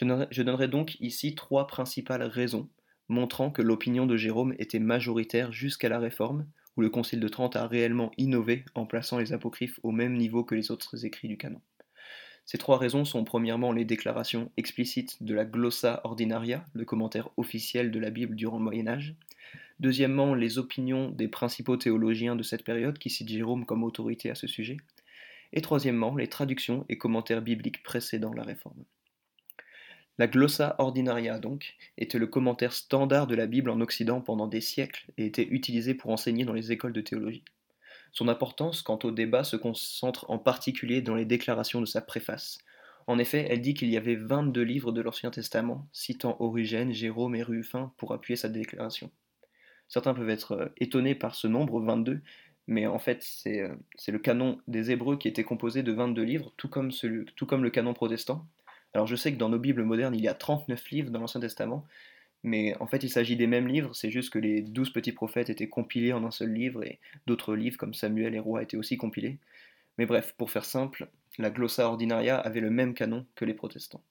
Je 0.00 0.42
donnerai 0.42 0.68
donc 0.68 0.96
ici 1.00 1.34
trois 1.34 1.66
principales 1.66 2.22
raisons 2.22 2.68
montrant 3.08 3.50
que 3.50 3.62
l'opinion 3.62 4.06
de 4.06 4.16
Jérôme 4.16 4.54
était 4.58 4.78
majoritaire 4.78 5.50
jusqu'à 5.50 5.88
la 5.88 5.98
Réforme, 5.98 6.46
où 6.78 6.80
le 6.80 6.90
Concile 6.90 7.18
de 7.18 7.26
Trente 7.26 7.56
a 7.56 7.66
réellement 7.66 8.12
innové 8.18 8.64
en 8.76 8.86
plaçant 8.86 9.18
les 9.18 9.32
apocryphes 9.32 9.80
au 9.82 9.90
même 9.90 10.16
niveau 10.16 10.44
que 10.44 10.54
les 10.54 10.70
autres 10.70 11.04
écrits 11.04 11.26
du 11.26 11.36
canon. 11.36 11.60
Ces 12.46 12.56
trois 12.56 12.78
raisons 12.78 13.04
sont 13.04 13.24
premièrement 13.24 13.72
les 13.72 13.84
déclarations 13.84 14.52
explicites 14.56 15.20
de 15.24 15.34
la 15.34 15.44
Glossa 15.44 16.00
Ordinaria, 16.04 16.64
le 16.74 16.84
commentaire 16.84 17.30
officiel 17.36 17.90
de 17.90 17.98
la 17.98 18.10
Bible 18.10 18.36
durant 18.36 18.58
le 18.58 18.64
Moyen 18.64 18.86
Âge, 18.86 19.16
deuxièmement 19.80 20.36
les 20.36 20.58
opinions 20.58 21.10
des 21.10 21.26
principaux 21.26 21.76
théologiens 21.76 22.36
de 22.36 22.44
cette 22.44 22.64
période 22.64 22.98
qui 22.98 23.10
citent 23.10 23.28
Jérôme 23.28 23.66
comme 23.66 23.82
autorité 23.82 24.30
à 24.30 24.36
ce 24.36 24.46
sujet, 24.46 24.76
et 25.52 25.62
troisièmement 25.62 26.14
les 26.14 26.28
traductions 26.28 26.86
et 26.88 26.96
commentaires 26.96 27.42
bibliques 27.42 27.82
précédant 27.82 28.32
la 28.32 28.44
Réforme. 28.44 28.84
La 30.18 30.26
glossa 30.26 30.74
ordinaria, 30.78 31.38
donc, 31.38 31.76
était 31.96 32.18
le 32.18 32.26
commentaire 32.26 32.72
standard 32.72 33.28
de 33.28 33.36
la 33.36 33.46
Bible 33.46 33.70
en 33.70 33.80
Occident 33.80 34.20
pendant 34.20 34.48
des 34.48 34.60
siècles 34.60 35.06
et 35.16 35.26
était 35.26 35.46
utilisé 35.48 35.94
pour 35.94 36.10
enseigner 36.10 36.44
dans 36.44 36.52
les 36.52 36.72
écoles 36.72 36.92
de 36.92 37.00
théologie. 37.00 37.44
Son 38.10 38.26
importance 38.26 38.82
quant 38.82 38.98
au 39.04 39.12
débat 39.12 39.44
se 39.44 39.54
concentre 39.54 40.28
en 40.28 40.38
particulier 40.38 41.02
dans 41.02 41.14
les 41.14 41.24
déclarations 41.24 41.80
de 41.80 41.86
sa 41.86 42.00
préface. 42.00 42.58
En 43.06 43.20
effet, 43.20 43.46
elle 43.48 43.60
dit 43.60 43.74
qu'il 43.74 43.90
y 43.90 43.96
avait 43.96 44.16
22 44.16 44.60
livres 44.60 44.90
de 44.90 45.00
l'Ancien 45.00 45.30
Testament, 45.30 45.86
citant 45.92 46.36
Origène, 46.40 46.92
Jérôme 46.92 47.36
et 47.36 47.44
Rufin 47.44 47.92
pour 47.96 48.12
appuyer 48.12 48.36
sa 48.36 48.48
déclaration. 48.48 49.12
Certains 49.86 50.14
peuvent 50.14 50.28
être 50.28 50.52
euh, 50.52 50.66
étonnés 50.78 51.14
par 51.14 51.36
ce 51.36 51.46
nombre, 51.46 51.80
22, 51.80 52.20
mais 52.66 52.86
en 52.86 52.98
fait, 52.98 53.24
euh, 53.46 53.74
c'est 53.96 54.12
le 54.12 54.18
canon 54.18 54.60
des 54.66 54.90
Hébreux 54.90 55.16
qui 55.16 55.28
était 55.28 55.44
composé 55.44 55.84
de 55.84 55.92
22 55.92 56.22
livres, 56.22 56.52
tout 56.56 56.68
comme 56.68 56.90
le 56.90 57.70
canon 57.70 57.94
protestant, 57.94 58.46
alors 58.94 59.06
je 59.06 59.16
sais 59.16 59.32
que 59.32 59.38
dans 59.38 59.48
nos 59.48 59.58
Bibles 59.58 59.84
modernes, 59.84 60.14
il 60.14 60.22
y 60.22 60.28
a 60.28 60.34
39 60.34 60.90
livres 60.90 61.10
dans 61.10 61.20
l'Ancien 61.20 61.40
Testament, 61.40 61.86
mais 62.42 62.76
en 62.80 62.86
fait 62.86 63.02
il 63.02 63.10
s'agit 63.10 63.36
des 63.36 63.46
mêmes 63.46 63.68
livres, 63.68 63.94
c'est 63.94 64.10
juste 64.10 64.30
que 64.30 64.38
les 64.38 64.62
12 64.62 64.90
petits 64.92 65.12
prophètes 65.12 65.50
étaient 65.50 65.68
compilés 65.68 66.12
en 66.12 66.24
un 66.24 66.30
seul 66.30 66.52
livre 66.52 66.84
et 66.84 66.98
d'autres 67.26 67.54
livres 67.54 67.76
comme 67.76 67.94
Samuel 67.94 68.34
et 68.34 68.40
Roi 68.40 68.62
étaient 68.62 68.76
aussi 68.76 68.96
compilés. 68.96 69.38
Mais 69.98 70.06
bref, 70.06 70.34
pour 70.38 70.50
faire 70.50 70.64
simple, 70.64 71.08
la 71.38 71.50
Glossa 71.50 71.86
Ordinaria 71.88 72.38
avait 72.38 72.60
le 72.60 72.70
même 72.70 72.94
canon 72.94 73.26
que 73.34 73.44
les 73.44 73.54
protestants. 73.54 74.02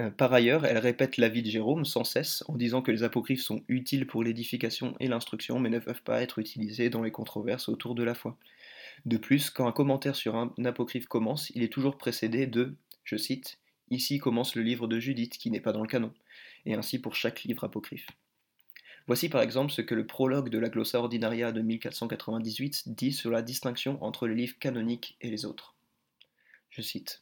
Euh, 0.00 0.10
par 0.10 0.32
ailleurs, 0.32 0.66
elle 0.66 0.78
répète 0.78 1.18
l'avis 1.18 1.42
de 1.42 1.50
Jérôme 1.50 1.84
sans 1.84 2.02
cesse 2.02 2.42
en 2.48 2.56
disant 2.56 2.82
que 2.82 2.90
les 2.90 3.04
apocryphes 3.04 3.42
sont 3.42 3.62
utiles 3.68 4.06
pour 4.06 4.24
l'édification 4.24 4.96
et 4.98 5.06
l'instruction, 5.06 5.60
mais 5.60 5.70
ne 5.70 5.78
peuvent 5.78 6.02
pas 6.02 6.20
être 6.22 6.40
utilisés 6.40 6.90
dans 6.90 7.02
les 7.02 7.12
controverses 7.12 7.68
autour 7.68 7.94
de 7.94 8.02
la 8.02 8.14
foi. 8.14 8.36
De 9.06 9.16
plus, 9.16 9.50
quand 9.50 9.68
un 9.68 9.72
commentaire 9.72 10.16
sur 10.16 10.34
un 10.34 10.52
apocryphe 10.64 11.06
commence, 11.06 11.50
il 11.50 11.62
est 11.62 11.72
toujours 11.72 11.96
précédé 11.96 12.46
de 12.46 12.74
je 13.04 13.16
cite, 13.16 13.58
Ici 13.90 14.18
commence 14.18 14.56
le 14.56 14.62
livre 14.62 14.88
de 14.88 14.98
Judith 14.98 15.36
qui 15.36 15.50
n'est 15.50 15.60
pas 15.60 15.72
dans 15.72 15.82
le 15.82 15.88
canon, 15.88 16.12
et 16.64 16.74
ainsi 16.74 16.98
pour 16.98 17.14
chaque 17.14 17.44
livre 17.44 17.64
apocryphe. 17.64 18.06
Voici 19.06 19.28
par 19.28 19.42
exemple 19.42 19.70
ce 19.70 19.82
que 19.82 19.94
le 19.94 20.06
prologue 20.06 20.48
de 20.48 20.58
la 20.58 20.70
Glossa 20.70 20.98
Ordinaria 20.98 21.52
de 21.52 21.60
1498 21.60 22.84
dit 22.86 23.12
sur 23.12 23.30
la 23.30 23.42
distinction 23.42 24.02
entre 24.02 24.26
les 24.26 24.34
livres 24.34 24.58
canoniques 24.58 25.16
et 25.20 25.30
les 25.30 25.44
autres. 25.44 25.74
Je 26.70 26.80
cite 26.80 27.20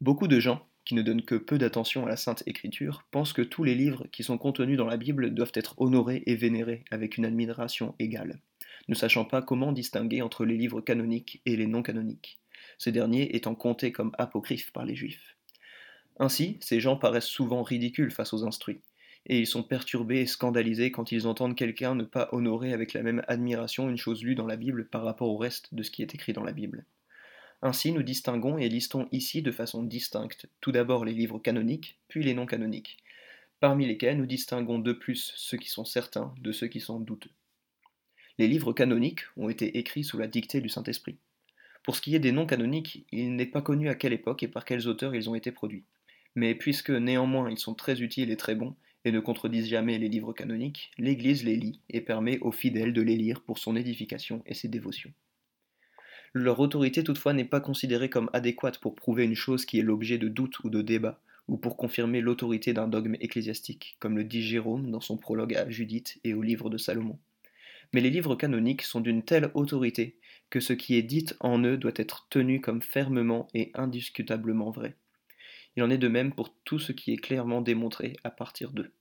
Beaucoup 0.00 0.26
de 0.26 0.40
gens, 0.40 0.66
qui 0.84 0.94
ne 0.94 1.02
donnent 1.02 1.24
que 1.24 1.36
peu 1.36 1.58
d'attention 1.58 2.04
à 2.04 2.08
la 2.08 2.16
Sainte 2.16 2.42
Écriture, 2.46 3.04
pensent 3.12 3.32
que 3.32 3.42
tous 3.42 3.62
les 3.62 3.76
livres 3.76 4.08
qui 4.10 4.24
sont 4.24 4.38
contenus 4.38 4.76
dans 4.76 4.86
la 4.86 4.96
Bible 4.96 5.32
doivent 5.32 5.52
être 5.54 5.80
honorés 5.80 6.24
et 6.26 6.34
vénérés 6.34 6.84
avec 6.90 7.16
une 7.16 7.24
admiration 7.24 7.94
égale, 8.00 8.40
ne 8.88 8.94
sachant 8.96 9.24
pas 9.24 9.42
comment 9.42 9.70
distinguer 9.70 10.22
entre 10.22 10.44
les 10.44 10.56
livres 10.56 10.80
canoniques 10.80 11.40
et 11.46 11.56
les 11.56 11.68
non 11.68 11.82
canoniques 11.82 12.40
ces 12.80 12.92
derniers 12.92 13.36
étant 13.36 13.54
comptés 13.54 13.92
comme 13.92 14.12
apocryphes 14.16 14.72
par 14.72 14.86
les 14.86 14.96
Juifs. 14.96 15.36
Ainsi, 16.18 16.56
ces 16.62 16.80
gens 16.80 16.96
paraissent 16.96 17.26
souvent 17.26 17.62
ridicules 17.62 18.10
face 18.10 18.32
aux 18.32 18.46
instruits, 18.46 18.80
et 19.26 19.38
ils 19.38 19.46
sont 19.46 19.62
perturbés 19.62 20.20
et 20.20 20.26
scandalisés 20.26 20.90
quand 20.90 21.12
ils 21.12 21.26
entendent 21.26 21.54
quelqu'un 21.54 21.94
ne 21.94 22.04
pas 22.04 22.30
honorer 22.32 22.72
avec 22.72 22.94
la 22.94 23.02
même 23.02 23.22
admiration 23.28 23.90
une 23.90 23.98
chose 23.98 24.24
lue 24.24 24.34
dans 24.34 24.46
la 24.46 24.56
Bible 24.56 24.88
par 24.88 25.04
rapport 25.04 25.28
au 25.28 25.36
reste 25.36 25.74
de 25.74 25.82
ce 25.82 25.90
qui 25.90 26.00
est 26.00 26.14
écrit 26.14 26.32
dans 26.32 26.42
la 26.42 26.54
Bible. 26.54 26.86
Ainsi, 27.60 27.92
nous 27.92 28.02
distinguons 28.02 28.56
et 28.56 28.70
listons 28.70 29.08
ici 29.12 29.42
de 29.42 29.52
façon 29.52 29.82
distincte 29.82 30.46
tout 30.62 30.72
d'abord 30.72 31.04
les 31.04 31.12
livres 31.12 31.38
canoniques, 31.38 31.98
puis 32.08 32.24
les 32.24 32.32
non 32.32 32.46
canoniques, 32.46 32.96
parmi 33.60 33.86
lesquels 33.86 34.16
nous 34.16 34.24
distinguons 34.24 34.78
de 34.78 34.94
plus 34.94 35.34
ceux 35.36 35.58
qui 35.58 35.68
sont 35.68 35.84
certains 35.84 36.32
de 36.40 36.50
ceux 36.50 36.68
qui 36.68 36.80
sont 36.80 36.98
douteux. 36.98 37.30
Les 38.38 38.48
livres 38.48 38.72
canoniques 38.72 39.24
ont 39.36 39.50
été 39.50 39.76
écrits 39.76 40.04
sous 40.04 40.16
la 40.16 40.28
dictée 40.28 40.62
du 40.62 40.70
Saint-Esprit. 40.70 41.18
Pour 41.82 41.96
ce 41.96 42.00
qui 42.00 42.14
est 42.14 42.20
des 42.20 42.32
non 42.32 42.46
canoniques, 42.46 43.06
il 43.10 43.34
n'est 43.36 43.46
pas 43.46 43.62
connu 43.62 43.88
à 43.88 43.94
quelle 43.94 44.12
époque 44.12 44.42
et 44.42 44.48
par 44.48 44.64
quels 44.64 44.86
auteurs 44.86 45.14
ils 45.14 45.30
ont 45.30 45.34
été 45.34 45.50
produits. 45.50 45.84
Mais 46.34 46.54
puisque 46.54 46.90
néanmoins 46.90 47.50
ils 47.50 47.58
sont 47.58 47.74
très 47.74 48.02
utiles 48.02 48.30
et 48.30 48.36
très 48.36 48.54
bons, 48.54 48.76
et 49.04 49.12
ne 49.12 49.20
contredisent 49.20 49.68
jamais 49.68 49.98
les 49.98 50.08
livres 50.08 50.32
canoniques, 50.32 50.90
l'Église 50.98 51.44
les 51.44 51.56
lit 51.56 51.80
et 51.88 52.00
permet 52.00 52.38
aux 52.40 52.52
fidèles 52.52 52.92
de 52.92 53.02
les 53.02 53.16
lire 53.16 53.40
pour 53.40 53.58
son 53.58 53.76
édification 53.76 54.42
et 54.46 54.54
ses 54.54 54.68
dévotions. 54.68 55.12
Leur 56.32 56.60
autorité 56.60 57.02
toutefois 57.02 57.32
n'est 57.32 57.44
pas 57.44 57.60
considérée 57.60 58.10
comme 58.10 58.30
adéquate 58.32 58.78
pour 58.78 58.94
prouver 58.94 59.24
une 59.24 59.34
chose 59.34 59.64
qui 59.64 59.78
est 59.78 59.82
l'objet 59.82 60.18
de 60.18 60.28
doute 60.28 60.60
ou 60.60 60.70
de 60.70 60.82
débat, 60.82 61.20
ou 61.48 61.56
pour 61.56 61.76
confirmer 61.76 62.20
l'autorité 62.20 62.72
d'un 62.72 62.86
dogme 62.86 63.16
ecclésiastique, 63.20 63.96
comme 63.98 64.16
le 64.16 64.24
dit 64.24 64.42
Jérôme 64.42 64.90
dans 64.90 65.00
son 65.00 65.16
prologue 65.16 65.56
à 65.56 65.68
Judith 65.68 66.20
et 66.22 66.34
au 66.34 66.42
livre 66.42 66.70
de 66.70 66.78
Salomon. 66.78 67.18
Mais 67.92 68.00
les 68.00 68.10
livres 68.10 68.36
canoniques 68.36 68.82
sont 68.82 69.00
d'une 69.00 69.22
telle 69.22 69.50
autorité 69.54 70.18
que 70.48 70.60
ce 70.60 70.72
qui 70.72 70.96
est 70.96 71.02
dit 71.02 71.26
en 71.40 71.62
eux 71.64 71.76
doit 71.76 71.92
être 71.96 72.26
tenu 72.30 72.60
comme 72.60 72.82
fermement 72.82 73.48
et 73.54 73.70
indiscutablement 73.74 74.70
vrai. 74.70 74.96
Il 75.76 75.82
en 75.82 75.90
est 75.90 75.98
de 75.98 76.08
même 76.08 76.32
pour 76.34 76.54
tout 76.64 76.78
ce 76.78 76.92
qui 76.92 77.12
est 77.12 77.16
clairement 77.16 77.62
démontré 77.62 78.16
à 78.24 78.30
partir 78.30 78.72
d'eux. 78.72 78.92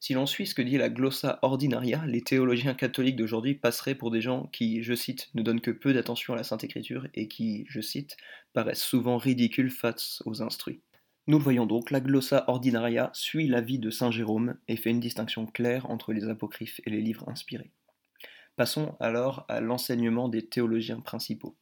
Si 0.00 0.12
l'on 0.12 0.26
suit 0.26 0.46
ce 0.46 0.54
que 0.54 0.60
dit 0.60 0.76
la 0.76 0.90
glossa 0.90 1.38
ordinaria, 1.40 2.04
les 2.06 2.20
théologiens 2.20 2.74
catholiques 2.74 3.16
d'aujourd'hui 3.16 3.54
passeraient 3.54 3.94
pour 3.94 4.10
des 4.10 4.20
gens 4.20 4.48
qui, 4.52 4.82
je 4.82 4.94
cite, 4.94 5.30
ne 5.34 5.42
donnent 5.42 5.62
que 5.62 5.70
peu 5.70 5.94
d'attention 5.94 6.34
à 6.34 6.36
la 6.36 6.44
Sainte 6.44 6.62
Écriture 6.62 7.08
et 7.14 7.26
qui, 7.26 7.64
je 7.70 7.80
cite, 7.80 8.18
paraissent 8.52 8.82
souvent 8.82 9.16
ridicules 9.16 9.70
face 9.70 10.22
aux 10.26 10.42
instruits. 10.42 10.82
Nous 11.26 11.38
le 11.38 11.44
voyons 11.44 11.64
donc, 11.64 11.90
la 11.90 12.00
glossa 12.00 12.44
ordinaria 12.48 13.08
suit 13.14 13.48
l'avis 13.48 13.78
de 13.78 13.88
Saint 13.88 14.10
Jérôme 14.10 14.56
et 14.68 14.76
fait 14.76 14.90
une 14.90 15.00
distinction 15.00 15.46
claire 15.46 15.88
entre 15.88 16.12
les 16.12 16.28
apocryphes 16.28 16.82
et 16.84 16.90
les 16.90 17.00
livres 17.00 17.26
inspirés. 17.30 17.70
Passons 18.56 18.94
alors 19.00 19.46
à 19.48 19.62
l'enseignement 19.62 20.28
des 20.28 20.46
théologiens 20.46 21.00
principaux. 21.00 21.56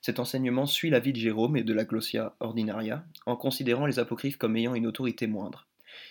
Cet 0.00 0.20
enseignement 0.20 0.66
suit 0.66 0.90
l'avis 0.90 1.12
de 1.12 1.18
Jérôme 1.18 1.56
et 1.56 1.64
de 1.64 1.72
la 1.72 1.84
glossia 1.84 2.36
ordinaria 2.38 3.04
en 3.26 3.34
considérant 3.34 3.86
les 3.86 3.98
apocryphes 3.98 4.36
comme 4.36 4.56
ayant 4.56 4.76
une 4.76 4.86
autorité 4.86 5.26
moindre. 5.26 5.66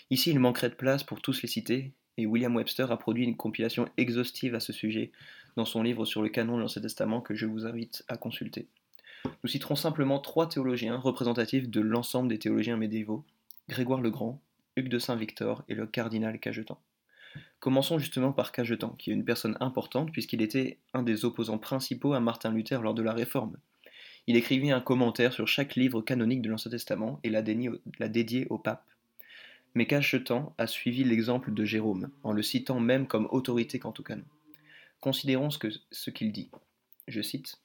Ici, 0.10 0.32
il 0.32 0.40
manquerait 0.40 0.70
de 0.70 0.76
place 0.76 1.06
pour 1.06 1.22
tous 1.22 1.42
les 1.42 1.48
citer, 1.48 1.94
et 2.18 2.26
William 2.26 2.54
Webster 2.54 2.92
a 2.92 2.98
produit 2.98 3.24
une 3.24 3.38
compilation 3.38 3.88
exhaustive 3.96 4.56
à 4.56 4.60
ce 4.60 4.74
sujet 4.74 5.14
dans 5.56 5.66
son 5.66 5.84
livre 5.84 6.04
sur 6.04 6.22
le 6.22 6.28
canon 6.28 6.58
de 6.58 6.62
l'Ancien 6.64 6.82
Testament 6.82 7.22
que 7.22 7.34
je 7.34 7.46
vous 7.46 7.66
invite 7.66 8.04
à 8.10 8.18
consulter. 8.18 8.68
Nous 9.26 9.50
citerons 9.50 9.76
simplement 9.76 10.20
trois 10.20 10.48
théologiens 10.48 10.98
représentatifs 10.98 11.70
de 11.70 11.82
l'ensemble 11.82 12.30
des 12.30 12.40
théologiens 12.40 12.78
médiévaux, 12.78 13.24
Grégoire 13.68 14.02
le 14.02 14.10
Grand, 14.10 14.42
Hugues 14.76 14.90
de 14.90 15.00
Saint-Victor 15.00 15.64
et 15.68 15.76
le 15.76 15.86
cardinal 15.86 16.40
Cajetan. 16.40 16.80
Commençons 17.60 18.00
justement 18.00 18.32
par 18.32 18.52
Cajetan, 18.52 18.90
qui 18.98 19.12
est 19.12 19.14
une 19.14 19.26
personne 19.26 19.58
importante 19.60 20.12
puisqu'il 20.12 20.42
était 20.42 20.78
un 20.94 21.04
des 21.04 21.26
opposants 21.26 21.58
principaux 21.58 22.14
à 22.14 22.20
Martin 22.20 22.52
Luther 22.52 22.82
lors 22.82 22.94
de 22.94 23.04
la 23.04 23.14
Réforme. 23.14 23.58
Il 24.28 24.36
écrivit 24.36 24.72
un 24.72 24.82
commentaire 24.82 25.34
sur 25.34 25.48
chaque 25.48 25.76
livre 25.76 26.02
canonique 26.02 26.42
de 26.42 26.50
l'Ancien 26.50 26.72
Testament 26.72 27.20
et 27.24 27.30
l'a 27.30 27.42
dédié 27.42 28.48
au 28.50 28.58
pape 28.58 28.90
mais 29.76 29.86
Cachetan 29.86 30.54
a 30.58 30.68
suivi 30.68 31.04
l'exemple 31.04 31.54
de 31.54 31.64
Jérôme, 31.64 32.10
en 32.24 32.32
le 32.32 32.42
citant 32.42 32.80
même 32.80 33.08
comme 33.08 33.28
autorité 33.32 33.80
quant 33.80 33.94
au 33.98 34.04
canon. 34.04 34.26
Considérons 35.00 35.50
ce 35.50 36.10
qu'il 36.10 36.32
dit. 36.32 36.50
Je 37.08 37.22
cite 37.22 37.60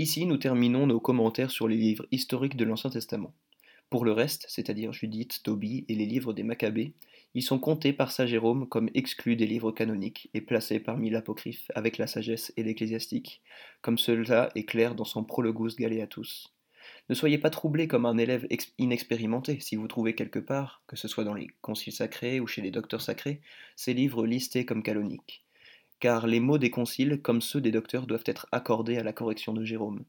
Ici, 0.00 0.26
nous 0.26 0.36
terminons 0.36 0.86
nos 0.86 1.00
commentaires 1.00 1.50
sur 1.50 1.66
les 1.66 1.76
livres 1.76 2.06
historiques 2.12 2.56
de 2.56 2.64
l'Ancien 2.64 2.88
Testament. 2.88 3.34
Pour 3.90 4.04
le 4.04 4.12
reste, 4.12 4.46
c'est-à-dire 4.48 4.92
Judith, 4.92 5.40
Tobie 5.42 5.84
et 5.88 5.96
les 5.96 6.06
livres 6.06 6.32
des 6.32 6.44
Maccabées, 6.44 6.94
ils 7.34 7.42
sont 7.42 7.58
comptés 7.58 7.92
par 7.92 8.12
saint 8.12 8.24
Jérôme 8.24 8.68
comme 8.68 8.90
exclus 8.94 9.34
des 9.34 9.48
livres 9.48 9.72
canoniques 9.72 10.30
et 10.34 10.40
placés 10.40 10.78
parmi 10.78 11.10
l'apocryphe 11.10 11.68
avec 11.74 11.98
la 11.98 12.06
sagesse 12.06 12.52
et 12.56 12.62
l'ecclésiastique, 12.62 13.42
comme 13.82 13.98
cela 13.98 14.50
est 14.54 14.66
clair 14.66 14.94
dans 14.94 15.04
son 15.04 15.24
Prologus 15.24 15.74
Galeatus. 15.74 16.54
Ne 17.08 17.16
soyez 17.16 17.38
pas 17.38 17.50
troublés 17.50 17.88
comme 17.88 18.06
un 18.06 18.18
élève 18.18 18.46
inexpérimenté 18.78 19.58
si 19.58 19.74
vous 19.74 19.88
trouvez 19.88 20.14
quelque 20.14 20.38
part, 20.38 20.84
que 20.86 20.94
ce 20.94 21.08
soit 21.08 21.24
dans 21.24 21.34
les 21.34 21.48
conciles 21.60 21.92
sacrés 21.92 22.38
ou 22.38 22.46
chez 22.46 22.62
les 22.62 22.70
docteurs 22.70 23.02
sacrés, 23.02 23.40
ces 23.74 23.94
livres 23.94 24.24
listés 24.26 24.64
comme 24.64 24.84
canoniques. 24.84 25.44
Car 26.00 26.26
les 26.26 26.40
mots 26.40 26.58
des 26.58 26.70
conciles, 26.70 27.20
comme 27.22 27.40
ceux 27.40 27.60
des 27.60 27.72
docteurs, 27.72 28.06
doivent 28.06 28.24
être 28.26 28.46
accordés 28.52 28.98
à 28.98 29.02
la 29.02 29.12
correction 29.12 29.52
de 29.52 29.64
Jérôme. 29.64 30.04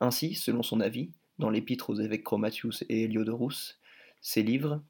Ainsi, 0.00 0.34
selon 0.34 0.62
son 0.62 0.80
avis, 0.80 1.10
dans 1.38 1.50
l'épître 1.50 1.90
aux 1.90 1.96
évêques 2.00 2.24
Chromatius 2.24 2.84
et 2.88 3.02
Héliodorus, 3.02 3.78
ces 4.20 4.42
livres, 4.42 4.82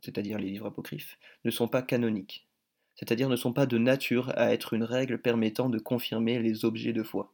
c'est-à-dire 0.00 0.38
les 0.38 0.50
livres 0.50 0.66
apocryphes, 0.66 1.18
ne 1.44 1.50
sont 1.50 1.68
pas 1.68 1.82
canoniques, 1.82 2.46
c'est-à-dire 2.94 3.28
ne 3.28 3.36
sont 3.36 3.52
pas 3.52 3.66
de 3.66 3.78
nature 3.78 4.32
à 4.36 4.52
être 4.52 4.72
une 4.74 4.84
règle 4.84 5.20
permettant 5.20 5.68
de 5.68 5.78
confirmer 5.78 6.40
les 6.40 6.64
objets 6.64 6.92
de 6.92 7.02
foi. 7.02 7.32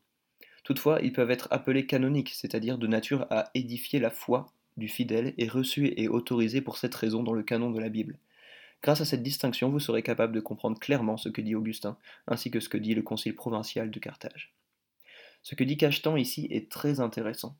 Toutefois, 0.64 1.00
ils 1.02 1.12
peuvent 1.12 1.30
être 1.30 1.48
appelés 1.50 1.86
canoniques, 1.86 2.34
c'est-à-dire 2.34 2.78
de 2.78 2.86
nature 2.86 3.26
à 3.30 3.50
édifier 3.54 4.00
la 4.00 4.10
foi 4.10 4.52
du 4.76 4.88
fidèle 4.88 5.34
et 5.38 5.48
reçus 5.48 5.92
et 5.96 6.08
autorisés 6.08 6.60
pour 6.60 6.76
cette 6.76 6.94
raison 6.94 7.22
dans 7.22 7.32
le 7.32 7.42
canon 7.42 7.70
de 7.70 7.80
la 7.80 7.88
Bible. 7.88 8.18
Grâce 8.82 9.00
à 9.00 9.04
cette 9.04 9.22
distinction, 9.22 9.70
vous 9.70 9.80
serez 9.80 10.02
capable 10.02 10.34
de 10.34 10.40
comprendre 10.40 10.78
clairement 10.78 11.16
ce 11.16 11.28
que 11.28 11.40
dit 11.40 11.54
Augustin, 11.54 11.98
ainsi 12.26 12.50
que 12.50 12.60
ce 12.60 12.68
que 12.68 12.78
dit 12.78 12.94
le 12.94 13.02
Concile 13.02 13.34
provincial 13.34 13.90
de 13.90 13.98
Carthage. 13.98 14.54
Ce 15.42 15.54
que 15.54 15.64
dit 15.64 15.76
Cachetan 15.76 16.16
ici 16.16 16.46
est 16.50 16.70
très 16.70 17.00
intéressant. 17.00 17.56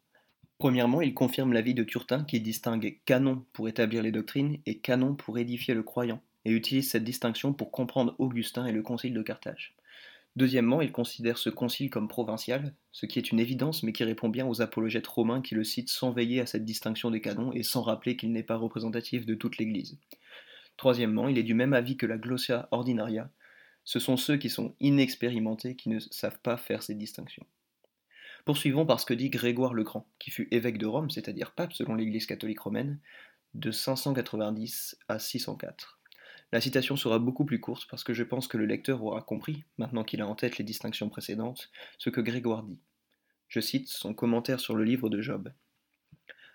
Premièrement, 0.58 1.00
il 1.00 1.14
confirme 1.14 1.52
l'avis 1.52 1.74
de 1.74 1.84
Turtin 1.84 2.24
qui 2.24 2.40
distingue 2.40 2.98
canon 3.04 3.44
pour 3.52 3.68
établir 3.68 4.02
les 4.02 4.12
doctrines 4.12 4.58
et 4.66 4.78
canon 4.78 5.14
pour 5.14 5.38
édifier 5.38 5.74
le 5.74 5.82
croyant, 5.82 6.20
et 6.44 6.52
utilise 6.52 6.90
cette 6.90 7.04
distinction 7.04 7.52
pour 7.52 7.70
comprendre 7.70 8.14
Augustin 8.18 8.66
et 8.66 8.72
le 8.72 8.82
Concile 8.82 9.14
de 9.14 9.22
Carthage. 9.22 9.76
Deuxièmement, 10.36 10.82
il 10.82 10.92
considère 10.92 11.36
ce 11.36 11.50
concile 11.50 11.90
comme 11.90 12.06
provincial, 12.06 12.72
ce 12.92 13.06
qui 13.06 13.18
est 13.18 13.32
une 13.32 13.40
évidence 13.40 13.82
mais 13.82 13.92
qui 13.92 14.04
répond 14.04 14.28
bien 14.28 14.46
aux 14.46 14.62
apologètes 14.62 15.06
romains 15.06 15.42
qui 15.42 15.56
le 15.56 15.64
citent 15.64 15.90
sans 15.90 16.12
veiller 16.12 16.40
à 16.40 16.46
cette 16.46 16.64
distinction 16.64 17.10
des 17.10 17.20
canons 17.20 17.52
et 17.52 17.64
sans 17.64 17.82
rappeler 17.82 18.16
qu'il 18.16 18.30
n'est 18.30 18.44
pas 18.44 18.56
représentatif 18.56 19.26
de 19.26 19.34
toute 19.34 19.58
l'Église. 19.58 19.98
Troisièmement, 20.78 21.28
il 21.28 21.36
est 21.36 21.42
du 21.42 21.54
même 21.54 21.74
avis 21.74 21.96
que 21.96 22.06
la 22.06 22.16
glossia 22.16 22.68
ordinaria, 22.70 23.30
ce 23.84 23.98
sont 23.98 24.16
ceux 24.16 24.36
qui 24.36 24.48
sont 24.48 24.74
inexpérimentés 24.80 25.74
qui 25.74 25.88
ne 25.88 25.98
savent 25.98 26.40
pas 26.40 26.56
faire 26.56 26.82
ces 26.82 26.94
distinctions. 26.94 27.46
Poursuivons 28.44 28.86
par 28.86 29.00
ce 29.00 29.06
que 29.06 29.14
dit 29.14 29.28
Grégoire 29.28 29.74
le 29.74 29.82
Grand, 29.82 30.08
qui 30.18 30.30
fut 30.30 30.46
évêque 30.50 30.78
de 30.78 30.86
Rome, 30.86 31.10
c'est-à-dire 31.10 31.52
pape 31.52 31.72
selon 31.72 31.94
l'Église 31.94 32.26
catholique 32.26 32.60
romaine, 32.60 33.00
de 33.54 33.70
590 33.70 34.96
à 35.08 35.18
604. 35.18 36.00
La 36.52 36.60
citation 36.60 36.96
sera 36.96 37.18
beaucoup 37.18 37.44
plus 37.44 37.60
courte 37.60 37.86
parce 37.90 38.04
que 38.04 38.14
je 38.14 38.22
pense 38.22 38.46
que 38.46 38.56
le 38.56 38.64
lecteur 38.64 39.02
aura 39.02 39.20
compris, 39.20 39.64
maintenant 39.78 40.04
qu'il 40.04 40.22
a 40.22 40.26
en 40.26 40.34
tête 40.34 40.58
les 40.58 40.64
distinctions 40.64 41.08
précédentes, 41.08 41.70
ce 41.98 42.08
que 42.08 42.20
Grégoire 42.20 42.62
dit. 42.62 42.78
Je 43.48 43.60
cite 43.60 43.88
son 43.88 44.14
commentaire 44.14 44.60
sur 44.60 44.76
le 44.76 44.84
livre 44.84 45.10
de 45.10 45.20
Job. 45.20 45.52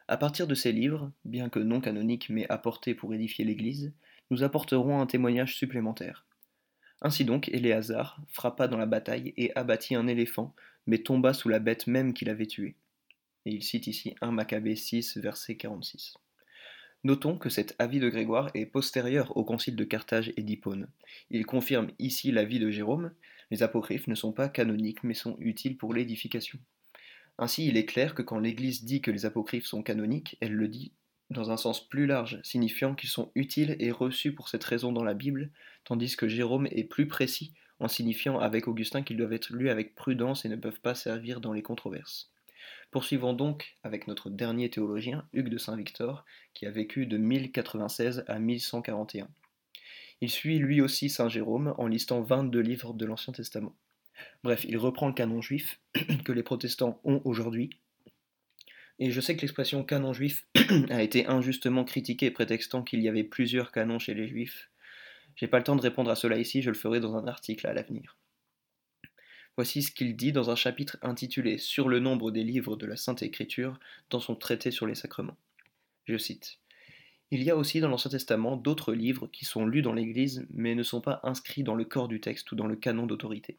À 0.08 0.18
partir 0.18 0.48
de 0.48 0.56
ces 0.56 0.72
livres, 0.72 1.12
bien 1.26 1.50
que 1.50 1.60
non 1.60 1.82
canoniques 1.82 2.30
mais 2.30 2.48
apportés 2.50 2.94
pour 2.94 3.14
édifier 3.14 3.44
l'Église, 3.44 3.94
nous 4.34 4.42
apporterons 4.42 5.00
un 5.00 5.06
témoignage 5.06 5.56
supplémentaire. 5.56 6.26
Ainsi 7.04 7.24
donc, 7.24 7.50
Éléazar 7.50 8.20
frappa 8.30 8.68
dans 8.68 8.80
la 8.80 8.88
bataille 8.88 9.32
et 9.38 9.56
abattit 9.56 9.94
un 9.94 10.08
éléphant, 10.08 10.56
mais 10.88 10.98
tomba 10.98 11.34
sous 11.34 11.50
la 11.50 11.60
bête 11.60 11.86
même 11.86 12.16
qu'il 12.16 12.32
avait 12.32 12.48
tuée. 12.48 12.76
Et 13.46 13.52
il 13.52 13.62
cite 13.62 13.86
ici 13.86 14.16
1 14.22 14.32
Maccabée 14.32 14.76
6, 14.76 15.18
verset 15.18 15.56
46. 15.56 16.16
Notons 17.04 17.38
que 17.38 17.50
cet 17.50 17.76
avis 17.78 18.00
de 18.00 18.10
Grégoire 18.10 18.50
est 18.56 18.66
postérieur 18.66 19.38
au 19.38 19.44
concile 19.44 19.76
de 19.76 19.84
Carthage 19.84 20.34
et 20.36 20.42
d'Hippone. 20.42 20.88
Il 21.30 21.46
confirme 21.46 21.92
ici 22.00 22.32
l'avis 22.32 22.58
de 22.58 22.72
Jérôme, 22.72 23.12
les 23.52 23.62
apocryphes 23.62 24.08
ne 24.08 24.16
sont 24.16 24.32
pas 24.32 24.50
canoniques 24.50 25.04
mais 25.04 25.14
sont 25.14 25.36
utiles 25.38 25.78
pour 25.78 25.94
l'édification. 25.94 26.58
Ainsi, 27.38 27.68
il 27.68 27.78
est 27.78 27.86
clair 27.86 28.16
que 28.16 28.24
quand 28.24 28.40
l'Église 28.40 28.84
dit 28.84 29.02
que 29.02 29.12
les 29.12 29.28
apocryphes 29.28 29.68
sont 29.68 29.84
canoniques, 29.84 30.38
elle 30.42 30.54
le 30.54 30.68
dit 30.68 30.92
dans 31.34 31.52
un 31.52 31.58
sens 31.58 31.88
plus 31.88 32.06
large, 32.06 32.40
signifiant 32.44 32.96
qu'ils 32.96 33.10
sont 33.10 33.32
utiles 33.36 33.76
et 33.80 33.92
reçus 33.92 34.34
pour 34.34 34.50
cette 34.50 34.64
raison 34.64 34.92
dans 34.92 35.04
la 35.04 35.14
Bible, 35.14 35.52
tandis 35.84 36.16
que 36.16 36.28
Jérôme 36.28 36.68
est 36.72 36.84
plus 36.86 37.08
précis 37.08 37.54
en 37.80 37.88
signifiant 37.88 38.40
avec 38.40 38.68
Augustin 38.68 39.04
qu'ils 39.04 39.18
doivent 39.18 39.34
être 39.34 39.52
lus 39.54 39.70
avec 39.70 39.96
prudence 39.96 40.46
et 40.46 40.50
ne 40.50 40.56
peuvent 40.56 40.80
pas 40.80 40.96
servir 40.96 41.42
dans 41.42 41.54
les 41.54 41.62
controverses. 41.62 42.32
Poursuivons 42.92 43.34
donc 43.34 43.76
avec 43.84 44.08
notre 44.08 44.30
dernier 44.30 44.70
théologien, 44.70 45.28
Hugues 45.34 45.50
de 45.50 45.58
Saint-Victor, 45.58 46.24
qui 46.54 46.66
a 46.66 46.72
vécu 46.72 47.06
de 47.06 47.18
1096 47.18 48.24
à 48.28 48.40
1141. 48.40 49.28
Il 50.22 50.30
suit 50.30 50.60
lui 50.60 50.80
aussi 50.80 51.10
Saint 51.10 51.28
Jérôme 51.28 51.74
en 51.78 51.88
listant 51.88 52.22
22 52.22 52.60
livres 52.60 52.94
de 52.94 53.06
l'Ancien 53.06 53.34
Testament. 53.34 53.76
Bref, 54.44 54.64
il 54.68 54.78
reprend 54.78 55.08
le 55.08 55.14
canon 55.14 55.42
juif 55.42 55.82
que 56.24 56.32
les 56.32 56.44
protestants 56.44 57.02
ont 57.04 57.22
aujourd'hui. 57.26 57.72
Et 59.00 59.12
je 59.12 59.22
sais 59.22 59.36
que 59.36 59.42
l'expression 59.42 59.84
canon 59.84 60.14
juif 60.14 60.46
a 60.90 61.02
été 61.02 61.26
injustement 61.28 61.84
critiquée 61.84 62.32
prétextant 62.32 62.84
qu'il 62.84 63.02
y 63.02 63.10
avait 63.10 63.24
plusieurs 63.24 63.72
canons 63.72 64.00
chez 64.00 64.14
les 64.14 64.28
juifs. 64.28 64.70
J'ai 65.36 65.48
pas 65.48 65.58
le 65.58 65.64
temps 65.64 65.76
de 65.76 65.82
répondre 65.82 66.12
à 66.12 66.16
cela 66.16 66.38
ici, 66.38 66.62
je 66.62 66.70
le 66.70 66.76
ferai 66.76 67.00
dans 67.00 67.16
un 67.16 67.28
article 67.28 67.66
à 67.66 67.74
l'avenir. 67.74 68.18
Voici 69.56 69.84
ce 69.84 69.92
qu'il 69.92 70.16
dit 70.16 70.32
dans 70.32 70.50
un 70.50 70.56
chapitre 70.56 70.98
intitulé 71.02 71.58
Sur 71.58 71.88
le 71.88 72.00
nombre 72.00 72.32
des 72.32 72.44
livres 72.44 72.76
de 72.76 72.86
la 72.86 72.98
Sainte 72.98 73.22
Écriture 73.22 73.80
dans 74.10 74.20
son 74.20 74.36
traité 74.36 74.72
sur 74.72 74.88
les 74.88 74.96
sacrements. 74.96 75.38
Je 76.06 76.18
cite. 76.18 76.60
Il 77.30 77.44
y 77.44 77.50
a 77.50 77.56
aussi 77.56 77.80
dans 77.80 77.88
l'Ancien 77.88 78.12
Testament 78.12 78.58
d'autres 78.58 78.94
livres 78.94 79.28
qui 79.28 79.46
sont 79.46 79.66
lus 79.66 79.82
dans 79.82 79.94
l'Église 79.94 80.46
mais 80.52 80.76
ne 80.76 80.84
sont 80.84 81.02
pas 81.02 81.20
inscrits 81.24 81.64
dans 81.64 81.76
le 81.76 81.86
corps 81.86 82.08
du 82.08 82.20
texte 82.20 82.52
ou 82.52 82.56
dans 82.56 82.68
le 82.68 82.76
canon 82.76 83.06
d'autorité. 83.06 83.58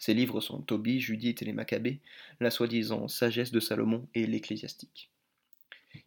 Ces 0.00 0.14
livres 0.14 0.40
sont 0.40 0.62
Tobie, 0.62 0.98
Judith 0.98 1.42
et 1.42 1.44
les 1.44 1.52
Maccabées, 1.52 2.00
la 2.40 2.50
soi-disant 2.50 3.06
sagesse 3.06 3.52
de 3.52 3.60
Salomon 3.60 4.08
et 4.14 4.26
l'Ecclésiastique. 4.26 5.10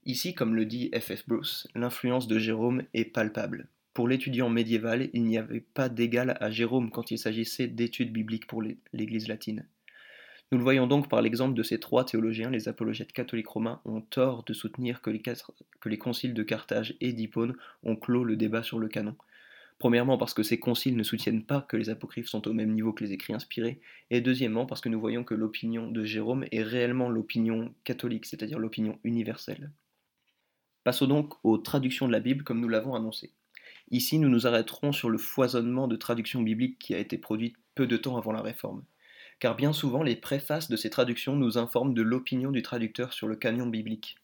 Ici, 0.06 0.34
comme 0.34 0.56
le 0.56 0.66
dit 0.66 0.90
F.F. 1.00 1.28
Bruce, 1.28 1.68
l'influence 1.76 2.28
de 2.28 2.40
Jérôme 2.40 2.82
est 2.96 3.06
palpable. 3.06 3.68
Pour 3.94 4.08
l'étudiant 4.08 4.50
médiéval, 4.50 5.12
il 5.14 5.26
n'y 5.26 5.38
avait 5.38 5.64
pas 5.76 5.90
d'égal 5.90 6.36
à 6.40 6.50
Jérôme 6.50 6.90
quand 6.90 7.12
il 7.12 7.20
s'agissait 7.20 7.68
d'études 7.68 8.12
bibliques 8.12 8.48
pour 8.48 8.64
l'Église 8.94 9.28
latine. 9.28 9.68
Nous 10.52 10.58
le 10.58 10.64
voyons 10.64 10.88
donc 10.88 11.08
par 11.08 11.22
l'exemple 11.22 11.54
de 11.54 11.62
ces 11.62 11.80
trois 11.80 12.04
théologiens, 12.04 12.50
les 12.50 12.68
apologètes 12.68 13.14
catholiques 13.14 13.48
romains 13.48 13.80
ont 13.86 14.02
tort 14.02 14.44
de 14.44 14.54
soutenir 14.54 15.04
que 15.04 15.12
les, 15.12 15.22
que 15.22 15.90
les 15.90 16.00
conciles 16.00 16.34
de 16.34 16.44
Carthage 16.44 16.96
et 17.00 17.14
d'Hippone 17.14 17.56
ont 17.84 17.96
clos 17.96 18.24
le 18.24 18.38
débat 18.38 18.64
sur 18.64 18.80
le 18.80 18.88
canon. 18.88 19.16
Premièrement 19.84 20.18
parce 20.18 20.34
que 20.34 20.44
ces 20.44 20.62
conciles 20.62 20.96
ne 20.96 21.04
soutiennent 21.04 21.44
pas 21.44 21.60
que 21.60 21.76
les 21.76 21.90
apocryphes 21.90 22.30
sont 22.30 22.48
au 22.48 22.54
même 22.54 22.72
niveau 22.72 22.94
que 22.94 23.04
les 23.04 23.12
écrits 23.12 23.34
inspirés, 23.34 23.82
et 24.12 24.22
deuxièmement 24.22 24.66
parce 24.66 24.80
que 24.80 24.88
nous 24.88 24.98
voyons 24.98 25.26
que 25.26 25.34
l'opinion 25.34 25.92
de 25.92 26.06
Jérôme 26.06 26.46
est 26.54 26.64
réellement 26.64 27.10
l'opinion 27.10 27.76
catholique, 27.84 28.26
c'est-à-dire 28.26 28.60
l'opinion 28.60 28.98
universelle. 29.04 29.74
Passons 30.86 31.08
donc 31.08 31.34
aux 31.44 31.58
traductions 31.58 32.08
de 32.08 32.14
la 32.14 32.22
Bible 32.22 32.46
comme 32.46 32.62
nous 32.62 32.70
l'avons 32.70 32.96
annoncé. 32.96 33.34
Ici, 33.92 34.20
nous 34.20 34.30
nous 34.30 34.48
arrêterons 34.48 34.94
sur 34.94 35.10
le 35.10 35.18
foisonnement 35.18 35.90
de 35.90 35.98
traductions 35.98 36.42
bibliques 36.42 36.80
qui 36.80 36.96
a 36.96 37.00
été 37.00 37.18
produit 37.18 37.54
peu 37.76 37.86
de 37.86 37.98
temps 37.98 38.16
avant 38.16 38.32
la 38.32 38.42
Réforme 38.42 38.86
car 39.40 39.58
bien 39.58 39.74
souvent 39.74 40.04
les 40.04 40.16
préfaces 40.16 40.70
de 40.70 40.78
ces 40.78 40.90
traductions 40.90 41.36
nous 41.36 41.58
informent 41.58 41.94
de 41.94 42.02
l'opinion 42.02 42.52
du 42.52 42.62
traducteur 42.62 43.12
sur 43.12 43.28
le 43.28 43.36
canon 43.36 43.68
biblique. 43.68 44.16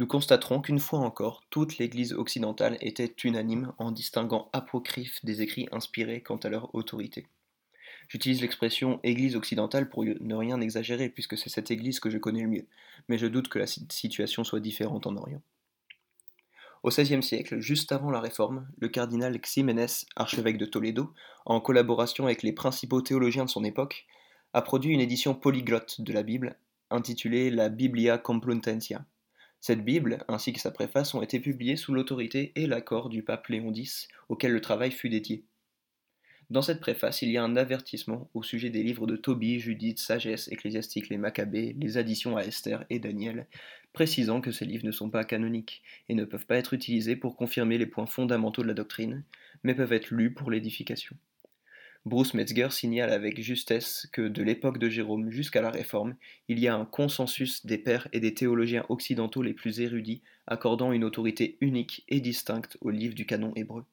Nous 0.00 0.06
constaterons 0.06 0.62
qu'une 0.62 0.78
fois 0.78 1.00
encore, 1.00 1.42
toute 1.50 1.76
l'Église 1.76 2.14
occidentale 2.14 2.78
était 2.80 3.14
unanime 3.22 3.74
en 3.76 3.92
distinguant 3.92 4.48
apocryphes 4.54 5.22
des 5.26 5.42
écrits 5.42 5.68
inspirés 5.72 6.22
quant 6.22 6.38
à 6.38 6.48
leur 6.48 6.74
autorité. 6.74 7.26
J'utilise 8.08 8.40
l'expression 8.40 8.98
Église 9.02 9.36
occidentale 9.36 9.90
pour 9.90 10.06
ne 10.06 10.34
rien 10.34 10.58
exagérer, 10.62 11.10
puisque 11.10 11.36
c'est 11.36 11.50
cette 11.50 11.70
Église 11.70 12.00
que 12.00 12.08
je 12.08 12.16
connais 12.16 12.40
le 12.40 12.48
mieux, 12.48 12.66
mais 13.10 13.18
je 13.18 13.26
doute 13.26 13.48
que 13.48 13.58
la 13.58 13.66
situation 13.66 14.42
soit 14.42 14.60
différente 14.60 15.06
en 15.06 15.16
Orient. 15.16 15.42
Au 16.82 16.88
XVIe 16.88 17.22
siècle, 17.22 17.60
juste 17.60 17.92
avant 17.92 18.10
la 18.10 18.20
Réforme, 18.20 18.66
le 18.78 18.88
cardinal 18.88 19.38
Ximénez, 19.38 20.06
archevêque 20.16 20.56
de 20.56 20.64
Toledo, 20.64 21.12
en 21.44 21.60
collaboration 21.60 22.24
avec 22.24 22.42
les 22.42 22.54
principaux 22.54 23.02
théologiens 23.02 23.44
de 23.44 23.50
son 23.50 23.64
époque, 23.64 24.06
a 24.54 24.62
produit 24.62 24.94
une 24.94 25.02
édition 25.02 25.34
polyglotte 25.34 26.00
de 26.00 26.14
la 26.14 26.22
Bible, 26.22 26.56
intitulée 26.88 27.50
la 27.50 27.68
Biblia 27.68 28.16
Complutensia. 28.16 29.04
Cette 29.60 29.84
Bible, 29.84 30.24
ainsi 30.28 30.54
que 30.54 30.60
sa 30.60 30.70
préface, 30.70 31.14
ont 31.14 31.20
été 31.20 31.38
publiées 31.38 31.76
sous 31.76 31.92
l'autorité 31.92 32.52
et 32.54 32.66
l'accord 32.66 33.10
du 33.10 33.22
pape 33.22 33.46
Léon 33.48 33.72
X, 33.72 34.08
auquel 34.30 34.52
le 34.52 34.60
travail 34.62 34.90
fut 34.90 35.10
dédié. 35.10 35.44
Dans 36.48 36.62
cette 36.62 36.80
préface, 36.80 37.22
il 37.22 37.30
y 37.30 37.36
a 37.36 37.44
un 37.44 37.56
avertissement 37.56 38.28
au 38.34 38.42
sujet 38.42 38.70
des 38.70 38.82
livres 38.82 39.06
de 39.06 39.16
Tobie, 39.16 39.60
Judith, 39.60 39.98
Sagesse, 39.98 40.48
Ecclésiastique, 40.48 41.10
les 41.10 41.18
Maccabées, 41.18 41.76
les 41.78 41.96
additions 41.98 42.36
à 42.36 42.42
Esther 42.42 42.84
et 42.90 42.98
Daniel, 42.98 43.46
précisant 43.92 44.40
que 44.40 44.50
ces 44.50 44.64
livres 44.64 44.86
ne 44.86 44.92
sont 44.92 45.10
pas 45.10 45.24
canoniques 45.24 45.82
et 46.08 46.14
ne 46.14 46.24
peuvent 46.24 46.46
pas 46.46 46.56
être 46.56 46.74
utilisés 46.74 47.14
pour 47.14 47.36
confirmer 47.36 47.78
les 47.78 47.86
points 47.86 48.06
fondamentaux 48.06 48.62
de 48.62 48.68
la 48.68 48.74
doctrine, 48.74 49.24
mais 49.62 49.74
peuvent 49.74 49.92
être 49.92 50.10
lus 50.10 50.32
pour 50.32 50.50
l'édification. 50.50 51.16
Bruce 52.06 52.32
Metzger 52.32 52.70
signale 52.70 53.10
avec 53.10 53.42
justesse 53.42 54.08
que 54.10 54.22
de 54.22 54.42
l'époque 54.42 54.78
de 54.78 54.88
Jérôme 54.88 55.30
jusqu'à 55.30 55.60
la 55.60 55.70
Réforme, 55.70 56.16
il 56.48 56.58
y 56.58 56.66
a 56.66 56.74
un 56.74 56.86
consensus 56.86 57.66
des 57.66 57.76
pères 57.76 58.08
et 58.12 58.20
des 58.20 58.32
théologiens 58.32 58.86
occidentaux 58.88 59.42
les 59.42 59.52
plus 59.52 59.80
érudits 59.80 60.22
accordant 60.46 60.92
une 60.92 61.04
autorité 61.04 61.58
unique 61.60 62.04
et 62.08 62.20
distincte 62.20 62.78
au 62.80 62.88
livre 62.88 63.14
du 63.14 63.26
canon 63.26 63.52
hébreu. 63.54 63.84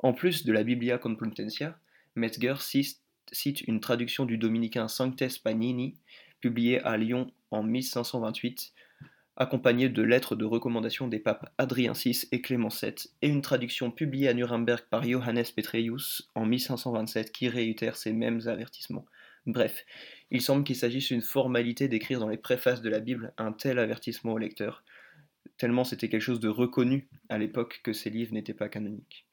En 0.00 0.12
plus 0.12 0.44
de 0.44 0.52
la 0.52 0.64
Biblia 0.64 0.98
Complutensia, 0.98 1.78
Metzger 2.14 2.56
cite 2.58 3.60
une 3.62 3.80
traduction 3.80 4.26
du 4.26 4.36
dominicain 4.36 4.86
Sanctes 4.86 5.42
Panini, 5.42 5.94
publiée 6.40 6.80
à 6.80 6.98
Lyon 6.98 7.32
en 7.50 7.62
1528, 7.62 8.72
accompagné 9.40 9.88
de 9.88 10.02
lettres 10.02 10.36
de 10.36 10.44
recommandation 10.44 11.08
des 11.08 11.18
papes 11.18 11.50
Adrien 11.58 11.92
VI 11.92 12.28
et 12.30 12.42
Clément 12.42 12.68
VII, 12.68 12.94
et 13.22 13.28
une 13.28 13.40
traduction 13.40 13.90
publiée 13.90 14.28
à 14.28 14.34
Nuremberg 14.34 14.82
par 14.90 15.02
Johannes 15.02 15.42
Petreius 15.56 16.30
en 16.34 16.44
1527 16.44 17.32
qui 17.32 17.48
réitère 17.48 17.96
ces 17.96 18.12
mêmes 18.12 18.42
avertissements. 18.46 19.06
Bref, 19.46 19.86
il 20.30 20.42
semble 20.42 20.62
qu'il 20.62 20.76
s'agisse 20.76 21.08
d'une 21.08 21.22
formalité 21.22 21.88
d'écrire 21.88 22.20
dans 22.20 22.28
les 22.28 22.36
préfaces 22.36 22.82
de 22.82 22.90
la 22.90 23.00
Bible 23.00 23.32
un 23.38 23.52
tel 23.52 23.78
avertissement 23.78 24.34
au 24.34 24.38
lecteur, 24.38 24.84
tellement 25.56 25.84
c'était 25.84 26.10
quelque 26.10 26.20
chose 26.20 26.40
de 26.40 26.48
reconnu 26.48 27.08
à 27.30 27.38
l'époque 27.38 27.80
que 27.82 27.94
ces 27.94 28.10
livres 28.10 28.34
n'étaient 28.34 28.54
pas 28.54 28.68
canoniques. 28.68 29.26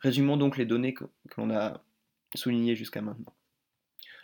Résumons 0.00 0.36
donc 0.36 0.56
les 0.56 0.66
données 0.66 0.94
que, 0.94 1.04
l'on 1.36 1.50
a 1.50 1.84
soulignées 2.34 2.74
jusqu'à 2.74 3.02
maintenant. 3.02 3.34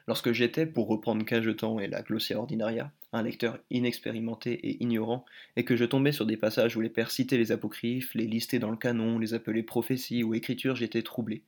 Lorsque 0.07 0.33
j'étais, 0.33 0.67
pour 0.67 0.87
reprendre 0.89 1.25
Cajetan 1.25 1.79
et 1.81 1.87
la 1.87 2.03
Glossia 2.03 2.39
Ordinaria, 2.39 2.93
un 3.15 3.23
lecteur 3.23 3.59
inexpérimenté 3.71 4.53
et 4.53 4.83
ignorant, 4.83 5.25
et 5.57 5.65
que 5.65 5.77
je 5.77 5.85
tombais 5.87 6.13
sur 6.13 6.27
des 6.27 6.37
passages 6.37 6.77
où 6.77 6.83
les 6.83 6.91
pères 6.91 7.11
citaient 7.11 7.39
les 7.39 7.53
apocryphes, 7.53 8.13
les 8.15 8.27
listaient 8.27 8.59
dans 8.59 8.71
le 8.71 8.77
canon, 8.77 9.19
les 9.19 9.33
appelaient 9.33 9.63
prophéties 9.63 10.23
ou 10.23 10.35
écritures, 10.35 10.77
j'étais 10.77 11.03
troublé. 11.03 11.43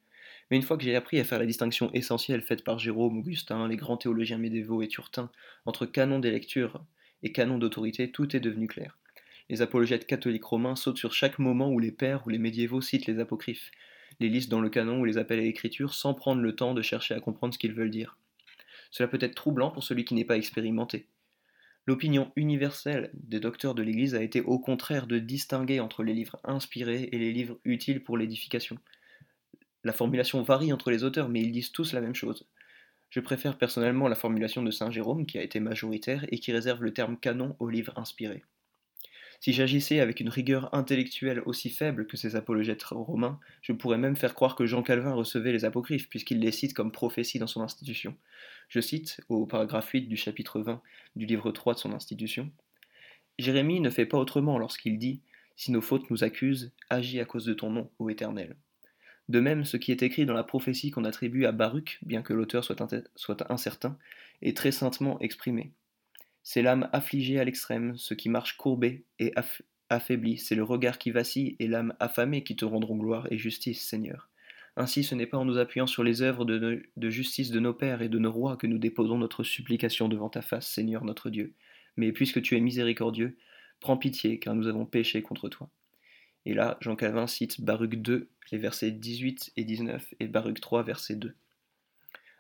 Mais 0.51 0.57
une 0.57 0.63
fois 0.63 0.79
que 0.79 0.85
j'ai 0.85 0.97
appris 0.97 1.21
à 1.21 1.25
faire 1.25 1.39
la 1.39 1.45
distinction 1.45 1.91
essentielle 1.93 2.41
faite 2.41 2.65
par 2.65 2.79
Jérôme, 2.79 3.19
Augustin, 3.19 3.69
les 3.69 3.77
grands 3.77 3.99
théologiens 3.99 4.39
médiévaux 4.39 4.81
et 4.81 4.89
Turtin, 4.89 5.31
entre 5.67 5.85
canon 5.85 6.19
des 6.19 6.31
lectures 6.31 6.83
et 7.23 7.33
canon 7.33 7.59
d'autorité, 7.59 8.11
tout 8.11 8.35
est 8.35 8.41
devenu 8.41 8.69
clair. 8.69 8.97
Les 9.51 9.61
apologètes 9.61 10.07
catholiques 10.07 10.45
romains 10.45 10.77
sautent 10.77 10.97
sur 10.97 11.13
chaque 11.13 11.39
moment 11.39 11.71
où 11.71 11.79
les 11.79 11.93
pères 11.93 12.27
ou 12.27 12.31
les 12.31 12.39
médiévaux 12.39 12.81
citent 12.81 13.07
les 13.07 13.19
apocryphes, 13.19 13.71
les 14.19 14.31
listes 14.31 14.51
dans 14.51 14.63
le 14.63 14.71
canon 14.71 15.01
ou 15.01 15.05
les 15.05 15.19
appels 15.19 15.41
à 15.41 15.43
l'écriture 15.43 15.93
sans 15.93 16.15
prendre 16.15 16.41
le 16.41 16.57
temps 16.57 16.73
de 16.73 16.81
chercher 16.81 17.15
à 17.15 17.21
comprendre 17.21 17.53
ce 17.53 17.59
qu'ils 17.59 17.75
veulent 17.75 17.91
dire. 17.91 18.17
Cela 18.97 19.09
peut 19.11 19.19
être 19.21 19.35
troublant 19.35 19.71
pour 19.71 19.83
celui 19.83 20.07
qui 20.07 20.15
n'est 20.15 20.25
pas 20.25 20.39
expérimenté. 20.39 21.07
L'opinion 21.85 22.33
universelle 22.35 23.11
des 23.13 23.41
docteurs 23.41 23.75
de 23.75 23.83
l'Église 23.83 24.15
a 24.15 24.23
été 24.23 24.41
au 24.41 24.59
contraire 24.59 25.07
de 25.07 25.19
distinguer 25.19 25.81
entre 25.81 26.03
les 26.03 26.15
livres 26.15 26.41
inspirés 26.45 27.11
et 27.13 27.19
les 27.19 27.31
livres 27.31 27.59
utiles 27.67 28.03
pour 28.03 28.17
l'édification. 28.17 28.79
La 29.85 29.93
formulation 29.93 30.43
varie 30.43 30.73
entre 30.73 30.91
les 30.91 31.05
auteurs, 31.05 31.29
mais 31.29 31.43
ils 31.43 31.53
disent 31.53 31.73
tous 31.73 31.93
la 31.93 32.01
même 32.01 32.15
chose. 32.15 32.49
Je 33.11 33.21
préfère 33.21 33.59
personnellement 33.59 34.09
la 34.09 34.17
formulation 34.17 34.63
de 34.63 34.71
Saint 34.71 34.91
Jérôme, 34.91 35.27
qui 35.27 35.37
a 35.37 35.43
été 35.43 35.61
majoritaire 35.61 36.25
et 36.33 36.39
qui 36.39 36.53
réserve 36.53 36.83
le 36.83 36.95
terme 36.95 37.19
canon 37.19 37.55
aux 37.59 37.69
livres 37.69 37.93
inspirés. 37.97 38.45
Si 39.41 39.53
j'agissais 39.53 40.01
avec 40.01 40.21
une 40.21 40.31
rigueur 40.31 40.75
intellectuelle 40.75 41.43
aussi 41.45 41.69
faible 41.69 42.07
que 42.07 42.17
ces 42.17 42.35
apologètes 42.35 42.83
romains, 42.85 43.39
je 43.61 43.73
pourrais 43.73 43.99
même 43.99 44.17
faire 44.17 44.35
croire 44.35 44.57
que 44.57 44.65
Jean 44.65 44.83
Calvin 44.83 45.13
recevait 45.13 45.53
les 45.53 45.67
apocryphes, 45.67 46.09
puisqu'il 46.09 46.41
les 46.41 46.51
cite 46.51 46.73
comme 46.73 46.93
prophéties 46.93 47.39
dans 47.39 47.47
son 47.47 47.61
institution. 47.61 48.17
Je 48.69 48.81
cite, 48.81 49.21
au 49.29 49.47
paragraphe 49.47 49.91
8 49.91 50.03
du 50.03 50.17
chapitre 50.17 50.61
20 50.61 50.83
du 51.15 51.27
livre 51.27 51.53
3 51.53 51.75
de 51.75 51.79
son 51.79 51.93
institution, 51.93 52.51
Jérémie 53.39 53.81
ne 53.81 53.91
fait 53.91 54.07
pas 54.07 54.19
autrement 54.19 54.59
lorsqu'il 54.59 54.99
dit 54.99 55.21
Si 55.57 55.71
nos 55.73 55.81
fautes 55.81 56.11
nous 56.11 56.25
accusent, 56.25 56.73
agis 56.91 57.21
à 57.21 57.25
cause 57.25 57.45
de 57.45 57.55
ton 57.55 57.71
nom, 57.71 57.91
ô 57.99 58.09
Éternel. 58.09 58.57
De 59.29 59.41
même, 59.41 59.65
ce 59.65 59.77
qui 59.77 59.93
est 59.93 60.03
écrit 60.03 60.27
dans 60.27 60.35
la 60.35 60.45
prophétie 60.45 60.91
qu'on 60.91 61.05
attribue 61.05 61.47
à 61.47 61.53
Baruch, 61.53 61.99
bien 62.03 62.23
que 62.23 62.33
l'auteur 62.33 62.65
soit, 62.65 62.77
soit 63.17 63.51
incertain, 63.51 63.99
est 64.43 64.57
très 64.57 64.73
saintement 64.73 65.19
exprimé. 65.21 65.73
C'est 66.43 66.63
l'âme 66.63 66.89
affligée 66.93 67.41
à 67.41 67.45
l'extrême, 67.45 67.97
ce 67.97 68.15
qui 68.15 68.29
marche 68.29 68.57
courbé 68.57 69.05
et 69.19 69.35
affaibli, 69.91 70.39
c'est 70.39 70.55
le 70.55 70.63
regard 70.63 70.99
qui 70.99 71.11
vacille 71.11 71.57
et 71.59 71.67
l'âme 71.67 71.95
affamée 71.99 72.45
qui 72.45 72.57
te 72.57 72.65
rendront 72.65 72.97
gloire 72.97 73.27
et 73.31 73.39
justice, 73.39 73.85
Seigneur. 73.85 74.29
Ainsi, 74.77 75.05
ce 75.05 75.15
n'est 75.15 75.27
pas 75.27 75.39
en 75.39 75.47
nous 75.47 75.57
appuyant 75.57 75.87
sur 75.87 76.05
les 76.05 76.21
œuvres 76.21 76.45
de, 76.45 77.11
justice 77.11 77.51
de 77.51 77.61
nos 77.61 77.73
pères 77.73 78.03
et 78.03 78.11
de 78.11 78.19
nos 78.19 78.31
rois 78.31 78.59
que 78.59 78.67
nous 78.67 78.77
déposons 78.77 79.17
notre 79.17 79.43
supplication 79.43 80.07
devant 80.09 80.29
ta 80.29 80.43
face, 80.43 80.69
Seigneur 80.69 81.05
notre 81.05 81.31
Dieu. 81.31 81.55
Mais 81.97 82.13
puisque 82.13 82.43
tu 82.43 82.57
es 82.57 82.61
miséricordieux, 82.61 83.39
prends 83.81 83.97
pitié, 83.97 84.39
car 84.39 84.55
nous 84.55 84.67
avons 84.67 84.85
péché 84.85 85.23
contre 85.23 85.49
toi. 85.49 85.71
Et 86.45 86.53
là, 86.53 86.77
Jean 86.83 86.95
Calvin 86.95 87.27
cite 87.27 87.63
Baruch 87.63 87.97
2, 87.97 88.29
les 88.53 88.59
versets 88.59 88.91
18 88.91 89.53
et 89.57 89.65
19, 89.65 90.15
et 90.21 90.29
Baruch 90.29 90.61
3, 90.61 90.83
verset 90.83 91.17
2. 91.17 91.35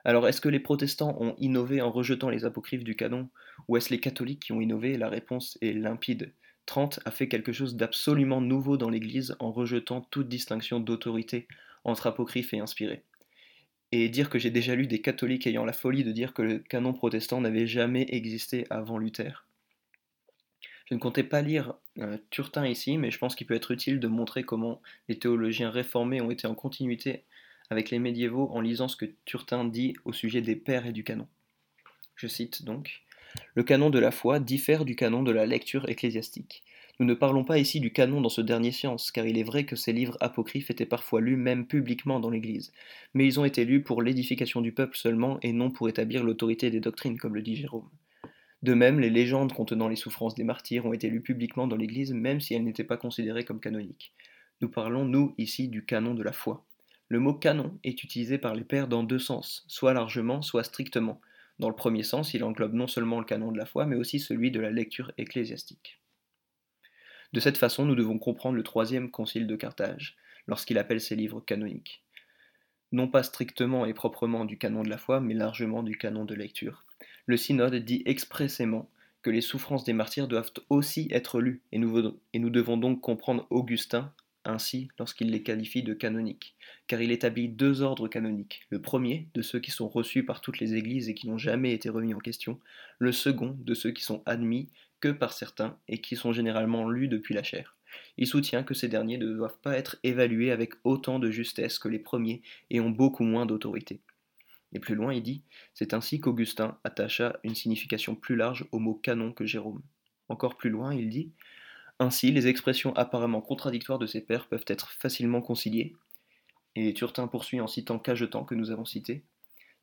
Alors, 0.04 0.28
est-ce 0.28 0.42
que 0.42 0.50
les 0.50 0.60
protestants 0.60 1.16
ont 1.18 1.34
innové 1.38 1.80
en 1.80 1.90
rejetant 1.90 2.28
les 2.28 2.44
apocryphes 2.44 2.84
du 2.84 2.96
canon, 2.96 3.30
ou 3.66 3.78
est-ce 3.78 3.90
les 3.90 3.98
catholiques 3.98 4.44
qui 4.44 4.52
ont 4.52 4.60
innové? 4.60 4.98
La 4.98 5.08
réponse 5.08 5.56
est 5.62 5.72
limpide. 5.72 6.32
Trente 6.66 7.00
a 7.06 7.10
fait 7.10 7.28
quelque 7.28 7.52
chose 7.52 7.76
d'absolument 7.76 8.42
nouveau 8.42 8.76
dans 8.76 8.90
l'Église 8.90 9.34
en 9.38 9.50
rejetant 9.50 10.02
toute 10.02 10.28
distinction 10.28 10.80
d'autorité 10.80 11.48
entre 11.86 12.08
apocryphes 12.08 12.52
et 12.52 12.58
inspirés. 12.58 13.02
Et 13.92 14.08
dire 14.08 14.28
que 14.28 14.38
j'ai 14.38 14.50
déjà 14.50 14.74
lu 14.74 14.86
des 14.86 15.00
catholiques 15.00 15.46
ayant 15.46 15.64
la 15.64 15.72
folie 15.72 16.04
de 16.04 16.12
dire 16.12 16.34
que 16.34 16.42
le 16.42 16.58
canon 16.58 16.92
protestant 16.92 17.40
n'avait 17.40 17.66
jamais 17.66 18.06
existé 18.10 18.66
avant 18.68 18.98
Luther. 18.98 19.46
Je 20.86 20.94
ne 20.94 21.00
comptais 21.00 21.22
pas 21.22 21.42
lire 21.42 21.74
euh, 21.98 22.18
Turtin 22.30 22.66
ici, 22.66 22.98
mais 22.98 23.10
je 23.10 23.18
pense 23.18 23.34
qu'il 23.34 23.46
peut 23.46 23.54
être 23.54 23.70
utile 23.70 24.00
de 24.00 24.08
montrer 24.08 24.42
comment 24.42 24.82
les 25.08 25.18
théologiens 25.18 25.70
réformés 25.70 26.20
ont 26.20 26.30
été 26.30 26.46
en 26.46 26.54
continuité 26.54 27.24
avec 27.70 27.90
les 27.90 27.98
médiévaux 27.98 28.50
en 28.52 28.60
lisant 28.60 28.88
ce 28.88 28.96
que 28.96 29.06
Turtin 29.24 29.64
dit 29.64 29.94
au 30.04 30.12
sujet 30.12 30.42
des 30.42 30.56
pères 30.56 30.86
et 30.86 30.92
du 30.92 31.04
canon. 31.04 31.26
Je 32.16 32.26
cite 32.26 32.64
donc 32.64 33.02
Le 33.54 33.62
canon 33.62 33.90
de 33.90 33.98
la 33.98 34.10
foi 34.10 34.40
diffère 34.40 34.84
du 34.84 34.96
canon 34.96 35.22
de 35.22 35.32
la 35.32 35.46
lecture 35.46 35.88
ecclésiastique. 35.88 36.64
Nous 36.98 37.04
ne 37.04 37.12
parlons 37.12 37.44
pas 37.44 37.58
ici 37.58 37.78
du 37.78 37.92
canon 37.92 38.22
dans 38.22 38.30
ce 38.30 38.40
dernier 38.40 38.72
science, 38.72 39.10
car 39.10 39.26
il 39.26 39.38
est 39.38 39.42
vrai 39.42 39.66
que 39.66 39.76
ces 39.76 39.92
livres 39.92 40.16
apocryphes 40.20 40.70
étaient 40.70 40.86
parfois 40.86 41.20
lus 41.20 41.36
même 41.36 41.66
publiquement 41.66 42.20
dans 42.20 42.30
l'Église, 42.30 42.72
mais 43.12 43.26
ils 43.26 43.38
ont 43.38 43.44
été 43.44 43.66
lus 43.66 43.82
pour 43.82 44.00
l'édification 44.00 44.62
du 44.62 44.72
peuple 44.72 44.96
seulement 44.96 45.38
et 45.42 45.52
non 45.52 45.70
pour 45.70 45.90
établir 45.90 46.24
l'autorité 46.24 46.70
des 46.70 46.80
doctrines, 46.80 47.18
comme 47.18 47.34
le 47.34 47.42
dit 47.42 47.54
Jérôme. 47.54 47.90
De 48.62 48.72
même, 48.72 48.98
les 48.98 49.10
légendes 49.10 49.52
contenant 49.52 49.88
les 49.88 49.96
souffrances 49.96 50.34
des 50.34 50.44
martyrs 50.44 50.86
ont 50.86 50.94
été 50.94 51.10
lues 51.10 51.20
publiquement 51.20 51.66
dans 51.66 51.76
l'Église, 51.76 52.14
même 52.14 52.40
si 52.40 52.54
elles 52.54 52.64
n'étaient 52.64 52.82
pas 52.82 52.96
considérées 52.96 53.44
comme 53.44 53.60
canoniques. 53.60 54.14
Nous 54.62 54.70
parlons, 54.70 55.04
nous, 55.04 55.34
ici, 55.36 55.68
du 55.68 55.84
canon 55.84 56.14
de 56.14 56.22
la 56.22 56.32
foi. 56.32 56.64
Le 57.08 57.20
mot 57.20 57.34
canon 57.34 57.78
est 57.84 58.02
utilisé 58.02 58.38
par 58.38 58.54
les 58.54 58.64
pères 58.64 58.88
dans 58.88 59.02
deux 59.02 59.18
sens, 59.18 59.64
soit 59.68 59.92
largement, 59.92 60.40
soit 60.40 60.64
strictement. 60.64 61.20
Dans 61.58 61.68
le 61.68 61.76
premier 61.76 62.02
sens, 62.02 62.32
il 62.32 62.42
englobe 62.42 62.72
non 62.72 62.86
seulement 62.86 63.20
le 63.20 63.26
canon 63.26 63.52
de 63.52 63.58
la 63.58 63.66
foi, 63.66 63.84
mais 63.84 63.96
aussi 63.96 64.18
celui 64.18 64.50
de 64.50 64.60
la 64.60 64.70
lecture 64.70 65.12
ecclésiastique. 65.18 66.00
De 67.36 67.40
cette 67.40 67.58
façon, 67.58 67.84
nous 67.84 67.94
devons 67.94 68.18
comprendre 68.18 68.56
le 68.56 68.62
troisième 68.62 69.10
concile 69.10 69.46
de 69.46 69.56
Carthage, 69.56 70.16
lorsqu'il 70.46 70.78
appelle 70.78 71.02
ses 71.02 71.16
livres 71.16 71.42
canoniques. 71.42 72.02
Non 72.92 73.08
pas 73.08 73.22
strictement 73.22 73.84
et 73.84 73.92
proprement 73.92 74.46
du 74.46 74.56
canon 74.56 74.82
de 74.82 74.88
la 74.88 74.96
foi, 74.96 75.20
mais 75.20 75.34
largement 75.34 75.82
du 75.82 75.98
canon 75.98 76.24
de 76.24 76.34
lecture. 76.34 76.86
Le 77.26 77.36
synode 77.36 77.74
dit 77.74 78.02
expressément 78.06 78.88
que 79.20 79.28
les 79.28 79.42
souffrances 79.42 79.84
des 79.84 79.92
martyrs 79.92 80.28
doivent 80.28 80.50
aussi 80.70 81.08
être 81.10 81.38
lues, 81.42 81.60
et 81.72 81.78
nous, 81.78 82.50
devons 82.50 82.78
donc 82.78 83.02
comprendre 83.02 83.46
Augustin 83.50 84.14
ainsi 84.46 84.88
lorsqu'il 84.98 85.30
les 85.30 85.42
qualifie 85.42 85.82
de 85.82 85.92
canoniques, 85.92 86.56
car 86.86 87.02
il 87.02 87.10
établit 87.10 87.50
deux 87.50 87.82
ordres 87.82 88.08
canoniques, 88.08 88.62
le 88.70 88.80
premier 88.80 89.28
de 89.34 89.42
ceux 89.42 89.60
qui 89.60 89.72
sont 89.72 89.90
reçus 89.90 90.24
par 90.24 90.40
toutes 90.40 90.58
les 90.58 90.72
églises 90.72 91.10
et 91.10 91.14
qui 91.14 91.28
n'ont 91.28 91.36
jamais 91.36 91.72
été 91.72 91.90
remis 91.90 92.14
en 92.14 92.18
question, 92.18 92.58
le 92.98 93.12
second 93.12 93.58
de 93.60 93.74
ceux 93.74 93.90
qui 93.90 94.04
sont 94.04 94.22
admis 94.24 94.70
que 95.00 95.08
par 95.08 95.32
certains 95.32 95.78
et 95.88 96.00
qui 96.00 96.16
sont 96.16 96.32
généralement 96.32 96.88
lus 96.88 97.08
depuis 97.08 97.34
la 97.34 97.42
chair. 97.42 97.76
Il 98.16 98.26
soutient 98.26 98.62
que 98.62 98.74
ces 98.74 98.88
derniers 98.88 99.18
ne 99.18 99.32
doivent 99.32 99.58
pas 99.60 99.76
être 99.76 99.96
évalués 100.02 100.50
avec 100.50 100.74
autant 100.84 101.18
de 101.18 101.30
justesse 101.30 101.78
que 101.78 101.88
les 101.88 101.98
premiers 101.98 102.42
et 102.70 102.80
ont 102.80 102.90
beaucoup 102.90 103.24
moins 103.24 103.46
d'autorité. 103.46 104.00
Et 104.72 104.78
plus 104.78 104.94
loin, 104.94 105.14
il 105.14 105.22
dit 105.22 105.42
C'est 105.74 105.94
ainsi 105.94 106.20
qu'Augustin 106.20 106.78
attacha 106.84 107.38
une 107.44 107.54
signification 107.54 108.14
plus 108.14 108.36
large 108.36 108.66
au 108.72 108.78
mot 108.78 108.94
canon 108.94 109.32
que 109.32 109.46
Jérôme. 109.46 109.82
Encore 110.28 110.56
plus 110.56 110.70
loin, 110.70 110.94
il 110.94 111.08
dit 111.08 111.32
Ainsi, 111.98 112.32
les 112.32 112.48
expressions 112.48 112.94
apparemment 112.96 113.40
contradictoires 113.40 113.98
de 113.98 114.06
ces 114.06 114.20
pères 114.20 114.48
peuvent 114.48 114.64
être 114.66 114.90
facilement 114.90 115.40
conciliées. 115.40 115.94
Et 116.74 116.92
Turtin 116.92 117.26
poursuit 117.26 117.60
en 117.60 117.66
citant 117.66 117.98
Cajetan 117.98 118.44
que 118.44 118.54
nous 118.54 118.70
avons 118.70 118.84
cité 118.84 119.24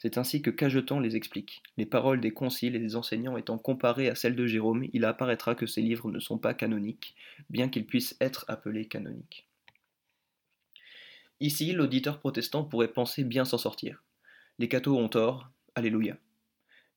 c'est 0.03 0.17
ainsi 0.17 0.41
que 0.41 0.49
Cajetan 0.49 0.99
les 0.99 1.15
explique. 1.15 1.63
Les 1.77 1.85
paroles 1.85 2.19
des 2.19 2.33
conciles 2.33 2.75
et 2.75 2.79
des 2.79 2.97
enseignants 2.97 3.37
étant 3.37 3.57
comparées 3.57 4.09
à 4.09 4.15
celles 4.15 4.35
de 4.35 4.45
Jérôme, 4.45 4.85
il 4.91 5.05
apparaîtra 5.05 5.55
que 5.55 5.65
ces 5.65 5.81
livres 5.81 6.11
ne 6.11 6.19
sont 6.19 6.37
pas 6.37 6.53
canoniques, 6.53 7.15
bien 7.49 7.69
qu'ils 7.69 7.85
puissent 7.85 8.17
être 8.19 8.43
appelés 8.49 8.89
canoniques. 8.89 9.47
Ici, 11.39 11.71
l'auditeur 11.71 12.19
protestant 12.19 12.65
pourrait 12.65 12.91
penser 12.91 13.23
bien 13.23 13.45
s'en 13.45 13.57
sortir. 13.57 14.03
Les 14.59 14.67
cathos 14.67 14.97
ont 14.97 15.07
tort, 15.07 15.49
alléluia. 15.73 16.17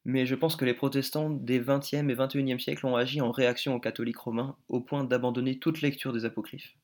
Mais 0.05 0.27
je 0.27 0.35
pense 0.35 0.57
que 0.57 0.65
les 0.65 0.75
protestants 0.75 1.31
des 1.31 1.61
XXe 1.61 1.93
et 1.93 2.03
XXIe 2.03 2.61
siècles 2.61 2.87
ont 2.87 2.97
agi 2.97 3.21
en 3.21 3.31
réaction 3.31 3.77
aux 3.77 3.81
catholiques 3.81 4.19
romains 4.19 4.57
au 4.69 4.81
point 4.81 5.05
d'abandonner 5.05 5.61
toute 5.61 5.81
lecture 5.81 6.13
des 6.13 6.25
apocryphes. 6.25 6.75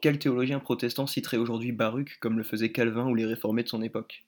Quel 0.00 0.18
théologien 0.18 0.58
protestant 0.58 1.06
citerait 1.06 1.36
aujourd'hui 1.36 1.70
Baruch 1.70 2.18
comme 2.18 2.36
le 2.36 2.42
faisait 2.42 2.72
Calvin 2.72 3.06
ou 3.06 3.14
les 3.14 3.26
réformés 3.26 3.62
de 3.62 3.68
son 3.68 3.82
époque? 3.82 4.24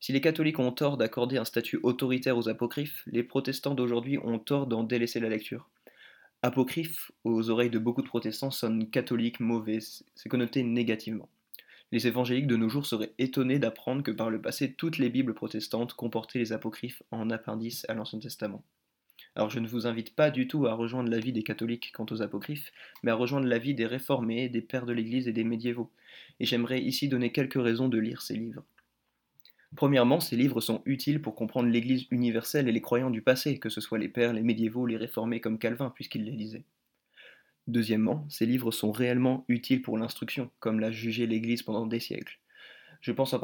Si 0.00 0.12
les 0.12 0.20
catholiques 0.20 0.60
ont 0.60 0.70
tort 0.70 0.96
d'accorder 0.96 1.38
un 1.38 1.44
statut 1.44 1.80
autoritaire 1.82 2.38
aux 2.38 2.48
apocryphes, 2.48 3.02
les 3.06 3.24
protestants 3.24 3.74
d'aujourd'hui 3.74 4.18
ont 4.18 4.38
tort 4.38 4.66
d'en 4.68 4.84
délaisser 4.84 5.18
la 5.18 5.28
lecture. 5.28 5.68
Apocryphe, 6.42 7.10
aux 7.24 7.50
oreilles 7.50 7.70
de 7.70 7.80
beaucoup 7.80 8.02
de 8.02 8.06
protestants, 8.06 8.52
sonne 8.52 8.88
catholique, 8.90 9.40
mauvais, 9.40 9.80
c'est 10.14 10.28
connoté 10.28 10.62
négativement. 10.62 11.28
Les 11.90 12.06
évangéliques 12.06 12.46
de 12.46 12.56
nos 12.56 12.68
jours 12.68 12.86
seraient 12.86 13.12
étonnés 13.18 13.58
d'apprendre 13.58 14.04
que 14.04 14.12
par 14.12 14.30
le 14.30 14.40
passé, 14.40 14.72
toutes 14.72 14.98
les 14.98 15.08
Bibles 15.08 15.34
protestantes 15.34 15.94
comportaient 15.94 16.38
les 16.38 16.52
apocryphes 16.52 17.02
en 17.10 17.30
appendice 17.30 17.84
à 17.88 17.94
l'Ancien 17.94 18.20
Testament. 18.20 18.62
Alors 19.34 19.50
je 19.50 19.58
ne 19.58 19.66
vous 19.66 19.86
invite 19.86 20.14
pas 20.14 20.30
du 20.30 20.46
tout 20.46 20.66
à 20.66 20.74
rejoindre 20.74 21.10
l'avis 21.10 21.32
des 21.32 21.42
catholiques 21.42 21.90
quant 21.92 22.06
aux 22.10 22.22
apocryphes, 22.22 22.72
mais 23.02 23.10
à 23.10 23.14
rejoindre 23.14 23.46
l'avis 23.46 23.74
des 23.74 23.86
réformés, 23.86 24.48
des 24.48 24.62
pères 24.62 24.86
de 24.86 24.92
l'Église 24.92 25.26
et 25.26 25.32
des 25.32 25.44
médiévaux. 25.44 25.90
Et 26.38 26.44
j'aimerais 26.44 26.80
ici 26.80 27.08
donner 27.08 27.32
quelques 27.32 27.60
raisons 27.60 27.88
de 27.88 27.98
lire 27.98 28.22
ces 28.22 28.34
livres. 28.34 28.64
Premièrement, 29.76 30.20
ces 30.20 30.36
livres 30.36 30.60
sont 30.60 30.82
utiles 30.86 31.20
pour 31.20 31.34
comprendre 31.34 31.68
l'Église 31.68 32.06
universelle 32.10 32.68
et 32.68 32.72
les 32.72 32.80
croyants 32.80 33.10
du 33.10 33.22
passé, 33.22 33.58
que 33.58 33.68
ce 33.68 33.80
soit 33.80 33.98
les 33.98 34.08
pères, 34.08 34.32
les 34.32 34.42
médiévaux, 34.42 34.86
les 34.86 34.96
réformés 34.96 35.40
comme 35.40 35.58
Calvin, 35.58 35.90
puisqu'il 35.90 36.24
les 36.24 36.32
lisait. 36.32 36.64
Deuxièmement, 37.66 38.26
ces 38.30 38.46
livres 38.46 38.70
sont 38.70 38.92
réellement 38.92 39.44
utiles 39.48 39.82
pour 39.82 39.98
l'instruction, 39.98 40.50
comme 40.58 40.80
l'a 40.80 40.90
jugé 40.90 41.26
l'Église 41.26 41.62
pendant 41.62 41.86
des 41.86 42.00
siècles. 42.00 42.40
Je 43.02 43.12
pense 43.12 43.34
en, 43.34 43.40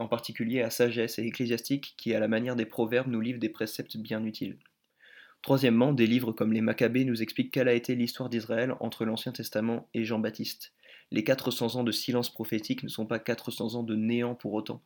en, 0.00 0.08
particulier 0.08 0.62
à 0.62 0.70
Sagesse 0.70 1.18
et 1.18 1.26
Ecclésiastique 1.26 1.94
qui, 1.96 2.12
à 2.12 2.20
la 2.20 2.28
manière 2.28 2.56
des 2.56 2.66
proverbes, 2.66 3.08
nous 3.08 3.20
livrent 3.20 3.38
des 3.38 3.48
préceptes 3.48 3.96
bien 3.96 4.24
utiles. 4.24 4.58
Troisièmement, 5.42 5.92
des 5.92 6.06
livres 6.06 6.32
comme 6.32 6.52
les 6.52 6.60
Maccabées 6.60 7.04
nous 7.04 7.22
expliquent 7.22 7.52
quelle 7.52 7.68
a 7.68 7.74
été 7.74 7.94
l'histoire 7.94 8.28
d'Israël 8.28 8.74
entre 8.80 9.04
l'Ancien 9.04 9.32
Testament 9.32 9.88
et 9.94 10.04
Jean-Baptiste. 10.04 10.72
Les 11.10 11.24
400 11.24 11.76
ans 11.76 11.84
de 11.84 11.92
silence 11.92 12.32
prophétique 12.32 12.82
ne 12.82 12.88
sont 12.88 13.06
pas 13.06 13.18
400 13.18 13.76
ans 13.76 13.82
de 13.82 13.94
néant 13.94 14.34
pour 14.34 14.54
autant. 14.54 14.82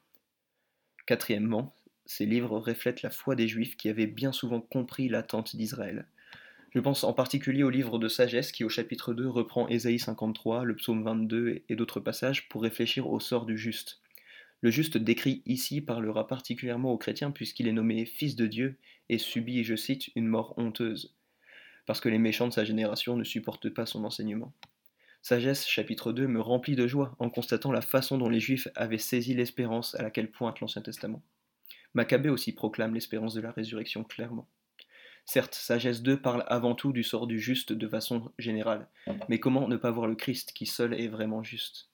Quatrièmement, 1.06 1.72
ces 2.04 2.26
livres 2.26 2.58
reflètent 2.58 3.02
la 3.02 3.10
foi 3.10 3.36
des 3.36 3.46
Juifs 3.46 3.76
qui 3.76 3.88
avaient 3.88 4.08
bien 4.08 4.32
souvent 4.32 4.60
compris 4.60 5.08
l'attente 5.08 5.54
d'Israël. 5.54 6.06
Je 6.74 6.80
pense 6.80 7.04
en 7.04 7.12
particulier 7.12 7.62
au 7.62 7.70
livre 7.70 7.98
de 7.98 8.08
sagesse 8.08 8.50
qui 8.50 8.64
au 8.64 8.68
chapitre 8.68 9.14
2 9.14 9.28
reprend 9.28 9.68
Ésaïe 9.68 10.00
53, 10.00 10.64
le 10.64 10.74
psaume 10.74 11.04
22 11.04 11.62
et 11.68 11.76
d'autres 11.76 12.00
passages 12.00 12.48
pour 12.48 12.62
réfléchir 12.62 13.08
au 13.08 13.20
sort 13.20 13.46
du 13.46 13.56
juste. 13.56 14.00
Le 14.62 14.70
juste 14.70 14.98
décrit 14.98 15.42
ici 15.46 15.80
parlera 15.80 16.26
particulièrement 16.26 16.92
aux 16.92 16.98
chrétiens 16.98 17.30
puisqu'il 17.30 17.68
est 17.68 17.72
nommé 17.72 18.04
fils 18.04 18.34
de 18.34 18.48
Dieu 18.48 18.76
et 19.08 19.18
subit, 19.18 19.62
je 19.62 19.76
cite, 19.76 20.10
une 20.16 20.26
mort 20.26 20.54
honteuse, 20.56 21.14
parce 21.86 22.00
que 22.00 22.08
les 22.08 22.18
méchants 22.18 22.48
de 22.48 22.52
sa 22.52 22.64
génération 22.64 23.16
ne 23.16 23.24
supportent 23.24 23.70
pas 23.70 23.86
son 23.86 24.04
enseignement. 24.04 24.52
Sagesse 25.28 25.66
chapitre 25.66 26.12
2 26.12 26.28
me 26.28 26.40
remplit 26.40 26.76
de 26.76 26.86
joie 26.86 27.16
en 27.18 27.30
constatant 27.30 27.72
la 27.72 27.80
façon 27.80 28.16
dont 28.16 28.28
les 28.28 28.38
Juifs 28.38 28.68
avaient 28.76 28.96
saisi 28.96 29.34
l'espérance 29.34 29.96
à 29.96 30.02
laquelle 30.04 30.30
pointe 30.30 30.60
l'Ancien 30.60 30.82
Testament. 30.82 31.20
Maccabée 31.94 32.28
aussi 32.28 32.52
proclame 32.52 32.94
l'espérance 32.94 33.34
de 33.34 33.40
la 33.40 33.50
résurrection 33.50 34.04
clairement. 34.04 34.46
Certes, 35.24 35.56
Sagesse 35.56 36.02
2 36.02 36.20
parle 36.20 36.44
avant 36.46 36.76
tout 36.76 36.92
du 36.92 37.02
sort 37.02 37.26
du 37.26 37.40
juste 37.40 37.72
de 37.72 37.88
façon 37.88 38.30
générale, 38.38 38.86
mais 39.28 39.40
comment 39.40 39.66
ne 39.66 39.76
pas 39.76 39.90
voir 39.90 40.06
le 40.06 40.14
Christ 40.14 40.52
qui 40.52 40.64
seul 40.64 40.94
est 40.94 41.08
vraiment 41.08 41.42
juste? 41.42 41.88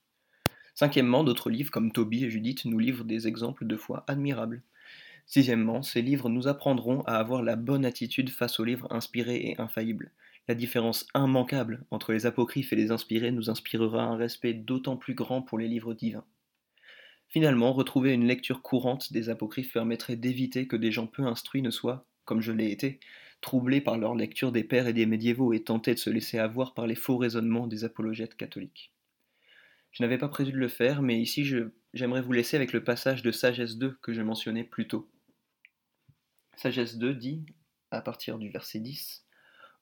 Cinquièmement, 0.75 1.23
d'autres 1.23 1.49
livres 1.49 1.71
comme 1.71 1.91
Tobie 1.91 2.25
et 2.25 2.29
Judith 2.29 2.65
nous 2.65 2.77
livrent 2.77 3.03
des 3.03 3.27
exemples 3.27 3.65
de 3.65 3.77
foi 3.77 4.03
admirables. 4.05 4.61
Sixièmement, 5.25 5.81
ces 5.81 6.03
livres 6.03 6.29
nous 6.29 6.47
apprendront 6.47 7.01
à 7.07 7.15
avoir 7.15 7.41
la 7.41 7.55
bonne 7.55 7.83
attitude 7.83 8.29
face 8.29 8.59
aux 8.59 8.63
livres 8.63 8.87
inspirés 8.91 9.37
et 9.37 9.59
infaillibles, 9.59 10.11
la 10.47 10.55
différence 10.55 11.07
immanquable 11.15 11.85
entre 11.89 12.11
les 12.11 12.25
apocryphes 12.25 12.73
et 12.73 12.75
les 12.77 12.91
inspirés 12.91 13.31
nous 13.31 13.49
inspirera 13.49 14.03
un 14.03 14.17
respect 14.17 14.53
d'autant 14.53 14.97
plus 14.97 15.13
grand 15.13 15.41
pour 15.41 15.57
les 15.57 15.67
livres 15.67 15.93
divins. 15.93 16.25
Finalement, 17.29 17.73
retrouver 17.73 18.13
une 18.13 18.27
lecture 18.27 18.61
courante 18.61 19.11
des 19.11 19.29
apocryphes 19.29 19.73
permettrait 19.73 20.17
d'éviter 20.17 20.67
que 20.67 20.75
des 20.75 20.91
gens 20.91 21.07
peu 21.07 21.23
instruits 21.23 21.61
ne 21.61 21.71
soient, 21.71 22.05
comme 22.25 22.41
je 22.41 22.51
l'ai 22.51 22.71
été, 22.71 22.99
troublés 23.41 23.81
par 23.81 23.97
leur 23.97 24.15
lecture 24.15 24.51
des 24.51 24.63
pères 24.63 24.87
et 24.87 24.93
des 24.93 25.05
médiévaux 25.05 25.53
et 25.53 25.63
tentés 25.63 25.93
de 25.93 25.99
se 25.99 26.09
laisser 26.09 26.37
avoir 26.37 26.73
par 26.73 26.87
les 26.87 26.95
faux 26.95 27.17
raisonnements 27.17 27.67
des 27.67 27.85
apologètes 27.85 28.35
catholiques. 28.35 28.93
Je 29.91 30.03
n'avais 30.03 30.17
pas 30.17 30.27
prévu 30.29 30.51
de 30.51 30.57
le 30.57 30.67
faire, 30.67 31.01
mais 31.01 31.19
ici 31.19 31.45
j'aimerais 31.93 32.21
vous 32.21 32.33
laisser 32.33 32.55
avec 32.55 32.73
le 32.73 32.83
passage 32.83 33.21
de 33.21 33.31
Sagesse 33.31 33.77
2 33.77 33.97
que 34.01 34.13
je 34.13 34.21
mentionnais 34.21 34.63
plus 34.63 34.87
tôt. 34.87 35.09
Sagesse 36.55 36.97
2 36.97 37.13
dit, 37.13 37.45
à 37.91 38.01
partir 38.01 38.39
du 38.39 38.49
verset 38.49 38.79
10, 38.79 39.22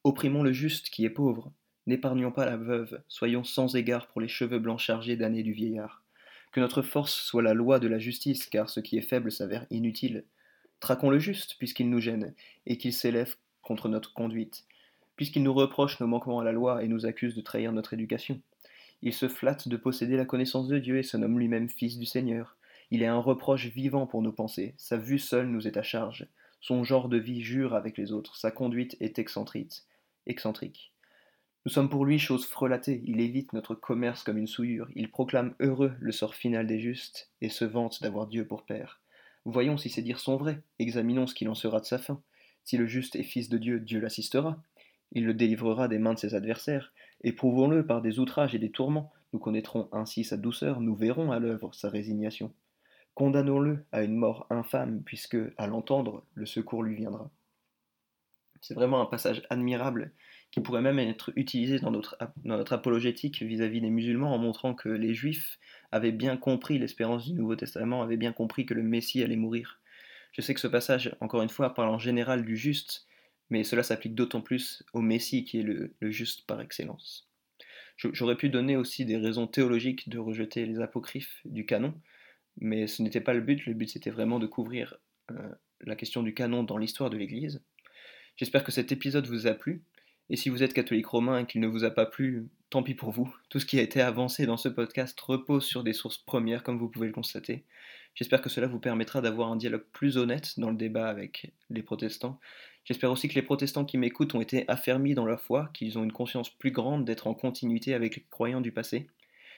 Opprimons 0.04 0.42
le 0.42 0.52
juste 0.52 0.90
qui 0.90 1.06
est 1.06 1.12
pauvre, 1.12 1.54
n'épargnons 1.86 2.32
pas 2.32 2.48
la 2.48 2.58
veuve, 2.58 3.04
soyons 3.08 3.44
sans 3.44 3.76
égard 3.76 4.08
pour 4.08 4.20
les 4.20 4.28
cheveux 4.28 4.58
blancs 4.58 4.80
chargés 4.80 5.16
d'années 5.16 5.44
du 5.44 5.54
vieillard. 5.54 6.04
Que 6.52 6.60
notre 6.60 6.82
force 6.82 7.14
soit 7.14 7.44
la 7.44 7.54
loi 7.54 7.78
de 7.78 7.88
la 7.88 8.00
justice, 8.00 8.48
car 8.48 8.68
ce 8.68 8.80
qui 8.80 8.98
est 8.98 9.04
faible 9.04 9.32
s'avère 9.32 9.68
inutile. 9.70 10.26
Traquons 10.80 11.12
le 11.12 11.20
juste, 11.20 11.56
puisqu'il 11.60 11.92
nous 11.92 12.00
gêne, 12.00 12.34
et 12.66 12.80
qu'il 12.80 12.94
s'élève 12.94 13.36
contre 13.62 13.90
notre 13.90 14.12
conduite, 14.12 14.66
puisqu'il 15.18 15.44
nous 15.44 15.54
reproche 15.54 16.00
nos 16.00 16.08
manquements 16.08 16.40
à 16.40 16.44
la 16.44 16.52
loi 16.52 16.84
et 16.84 16.88
nous 16.88 17.06
accuse 17.06 17.36
de 17.36 17.42
trahir 17.42 17.72
notre 17.72 17.94
éducation. 17.94 18.42
Il 19.04 19.14
se 19.14 19.28
flatte 19.28 19.68
de 19.68 19.78
posséder 19.78 20.18
la 20.18 20.26
connaissance 20.26 20.68
de 20.68 20.80
Dieu 20.80 20.98
et 20.98 21.04
se 21.04 21.16
nomme 21.16 21.38
lui-même 21.38 21.70
fils 21.70 22.00
du 22.00 22.08
Seigneur. 22.08 22.58
Il 22.90 23.04
est 23.04 23.08
un 23.08 23.20
reproche 23.20 23.68
vivant 23.68 24.08
pour 24.08 24.24
nos 24.24 24.34
pensées, 24.34 24.74
sa 24.78 24.98
vue 24.98 25.20
seule 25.20 25.48
nous 25.48 25.68
est 25.68 25.78
à 25.78 25.84
charge. 25.84 26.28
Son 26.60 26.84
genre 26.84 27.08
de 27.08 27.18
vie 27.18 27.44
jure 27.44 27.76
avec 27.76 28.00
les 28.00 28.12
autres, 28.12 28.36
sa 28.36 28.50
conduite 28.50 28.98
est 29.00 29.20
excentrique 29.20 29.84
excentrique. 30.28 30.94
Nous 31.66 31.72
sommes 31.72 31.90
pour 31.90 32.06
lui 32.06 32.18
chose 32.18 32.46
frelatée, 32.46 33.04
il 33.06 33.20
évite 33.20 33.54
notre 33.54 33.76
commerce 33.76 34.24
comme 34.24 34.38
une 34.38 34.48
souillure, 34.48 34.90
il 34.96 35.12
proclame 35.12 35.54
heureux 35.60 35.94
le 36.00 36.12
sort 36.12 36.34
final 36.34 36.66
des 36.66 36.80
justes, 36.80 37.30
et 37.42 37.50
se 37.50 37.66
vante 37.66 38.02
d'avoir 38.02 38.28
Dieu 38.28 38.48
pour 38.48 38.64
Père. 38.66 39.00
Voyons 39.46 39.78
si 39.78 39.90
ces 39.90 40.02
dires 40.02 40.20
sont 40.20 40.38
vrais, 40.38 40.62
examinons 40.80 41.28
ce 41.28 41.36
qu'il 41.36 41.50
en 41.50 41.56
sera 41.56 41.80
de 41.80 41.86
sa 41.86 41.98
fin. 41.98 42.22
Si 42.64 42.78
le 42.78 42.88
juste 42.88 43.16
est 43.16 43.24
fils 43.24 43.50
de 43.50 43.58
Dieu, 43.58 43.80
Dieu 43.80 44.00
l'assistera. 44.00 44.62
Il 45.12 45.26
le 45.26 45.34
délivrera 45.34 45.88
des 45.88 46.00
mains 46.00 46.14
de 46.14 46.20
ses 46.20 46.36
adversaires. 46.36 46.94
Éprouvons-le 47.24 47.86
par 47.86 48.02
des 48.02 48.20
outrages 48.20 48.56
et 48.56 48.60
des 48.60 48.72
tourments. 48.72 49.12
Nous 49.34 49.40
connaîtrons 49.40 49.90
ainsi 49.92 50.24
sa 50.24 50.38
douceur, 50.38 50.80
nous 50.80 50.96
verrons 50.96 51.32
à 51.32 51.40
l'œuvre 51.40 51.74
sa 51.74 51.90
résignation. 51.90 52.54
Condamnons-le 53.14 53.86
à 53.92 54.04
une 54.04 54.16
mort 54.16 54.48
infâme, 54.50 55.02
puisque, 55.04 55.38
à 55.58 55.68
l'entendre, 55.68 56.24
le 56.34 56.46
secours 56.46 56.84
lui 56.84 56.96
viendra. 56.96 57.30
C'est 58.62 58.76
vraiment 58.76 59.02
un 59.02 59.06
passage 59.06 59.42
admirable 59.50 60.14
qui 60.52 60.62
pourrait 60.62 60.82
même 60.82 61.00
être 61.00 61.32
utilisé 61.36 61.80
dans 61.80 61.92
notre, 61.92 62.74
apologétique 62.74 63.42
vis-à-vis 63.42 63.82
des 63.82 63.90
musulmans 63.90 64.34
en 64.34 64.38
montrant 64.38 64.76
que 64.76 64.90
les 64.90 65.14
juifs 65.14 65.58
avaient 65.92 66.12
bien 66.12 66.38
compris 66.38 66.78
l'espérance 66.78 67.26
du 67.26 67.34
Nouveau 67.34 67.56
Testament, 67.56 68.02
avaient 68.02 68.18
bien 68.18 68.34
compris 68.34 68.66
que 68.66 68.74
le 68.74 68.84
Messie 68.84 69.24
allait 69.24 69.36
mourir. 69.36 69.80
Je 70.34 70.42
sais 70.42 70.54
que 70.54 70.60
ce 70.60 70.68
passage, 70.68 71.16
encore 71.22 71.42
une 71.42 71.50
fois, 71.50 71.74
parle 71.74 71.90
en 71.90 72.00
général 72.00 72.46
du 72.46 72.56
juste, 72.56 73.08
mais 73.50 73.64
cela 73.64 73.84
s'applique 73.84 74.16
d'autant 74.16 74.42
plus 74.42 74.84
au 74.94 75.02
Messie 75.02 75.44
qui 75.44 75.60
est 75.60 75.64
le, 75.64 75.94
le 76.00 76.12
juste 76.12 76.46
par 76.46 76.62
excellence. 76.62 77.28
J'aurais 77.98 78.38
pu 78.38 78.50
donner 78.50 78.78
aussi 78.78 79.06
des 79.06 79.18
raisons 79.18 79.48
théologiques 79.48 80.10
de 80.10 80.18
rejeter 80.18 80.66
les 80.66 80.80
apocryphes 80.80 81.42
du 81.46 81.66
canon, 81.66 81.94
mais 82.60 82.88
ce 82.88 83.02
n'était 83.04 83.22
pas 83.22 83.34
le 83.34 83.42
but, 83.42 83.66
le 83.66 83.74
but 83.74 83.90
c'était 83.90 84.10
vraiment 84.10 84.40
de 84.40 84.48
couvrir 84.48 84.98
euh, 85.30 85.50
la 85.82 85.96
question 85.96 86.24
du 86.24 86.34
canon 86.34 86.64
dans 86.64 86.78
l'histoire 86.78 87.10
de 87.10 87.18
l'Église. 87.18 87.62
J'espère 88.38 88.64
que 88.64 88.72
cet 88.72 88.92
épisode 88.92 89.28
vous 89.28 89.48
a 89.48 89.54
plu, 89.54 89.84
et 90.30 90.36
si 90.36 90.50
vous 90.50 90.64
êtes 90.64 90.74
catholique 90.74 91.08
romain 91.08 91.40
et 91.40 91.46
qu'il 91.46 91.62
ne 91.62 91.68
vous 91.68 91.84
a 91.84 91.92
pas 91.92 92.06
plu, 92.06 92.48
tant 92.70 92.84
pis 92.84 92.96
pour 92.96 93.12
vous. 93.12 93.36
Tout 93.50 93.60
ce 93.60 93.66
qui 93.66 93.78
a 93.80 93.82
été 93.82 94.02
avancé 94.02 94.46
dans 94.46 94.58
ce 94.58 94.70
podcast 94.70 95.20
repose 95.20 95.66
sur 95.66 95.84
des 95.84 95.94
sources 95.94 96.18
premières, 96.18 96.64
comme 96.64 96.80
vous 96.80 96.88
pouvez 96.88 97.08
le 97.08 97.14
constater. 97.14 97.66
J'espère 98.16 98.42
que 98.42 98.50
cela 98.50 98.68
vous 98.68 98.80
permettra 98.80 99.22
d'avoir 99.22 99.52
un 99.52 99.58
dialogue 99.58 99.86
plus 99.92 100.18
honnête 100.18 100.58
dans 100.58 100.70
le 100.70 100.78
débat 100.78 101.10
avec 101.10 101.52
les 101.70 101.84
protestants. 101.84 102.40
J'espère 102.86 103.12
aussi 103.12 103.28
que 103.28 103.36
les 103.36 103.42
protestants 103.42 103.86
qui 103.86 103.98
m'écoutent 103.98 104.34
ont 104.34 104.42
été 104.42 104.64
affermis 104.70 105.14
dans 105.14 105.26
leur 105.26 105.42
foi, 105.42 105.70
qu'ils 105.74 106.00
ont 106.00 106.04
une 106.04 106.14
conscience 106.14 106.50
plus 106.50 106.72
grande 106.72 107.06
d'être 107.06 107.28
en 107.28 107.34
continuité 107.34 107.94
avec 107.94 108.16
les 108.16 108.26
croyants 108.30 108.62
du 108.62 108.72
passé. 108.72 109.08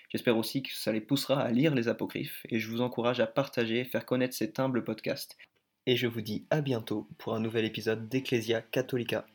J'espère 0.09 0.37
aussi 0.37 0.61
que 0.61 0.73
ça 0.73 0.91
les 0.91 1.01
poussera 1.01 1.41
à 1.41 1.51
lire 1.51 1.73
les 1.73 1.87
apocryphes, 1.87 2.45
et 2.49 2.59
je 2.59 2.69
vous 2.69 2.81
encourage 2.81 3.19
à 3.19 3.27
partager 3.27 3.79
et 3.79 3.85
faire 3.85 4.05
connaître 4.05 4.35
cet 4.35 4.59
humble 4.59 4.83
podcast. 4.83 5.37
Et 5.85 5.97
je 5.97 6.07
vous 6.07 6.21
dis 6.21 6.45
à 6.49 6.61
bientôt 6.61 7.07
pour 7.17 7.35
un 7.35 7.41
nouvel 7.41 7.65
épisode 7.65 8.07
d'Ecclesia 8.07 8.61
Catholica. 8.61 9.25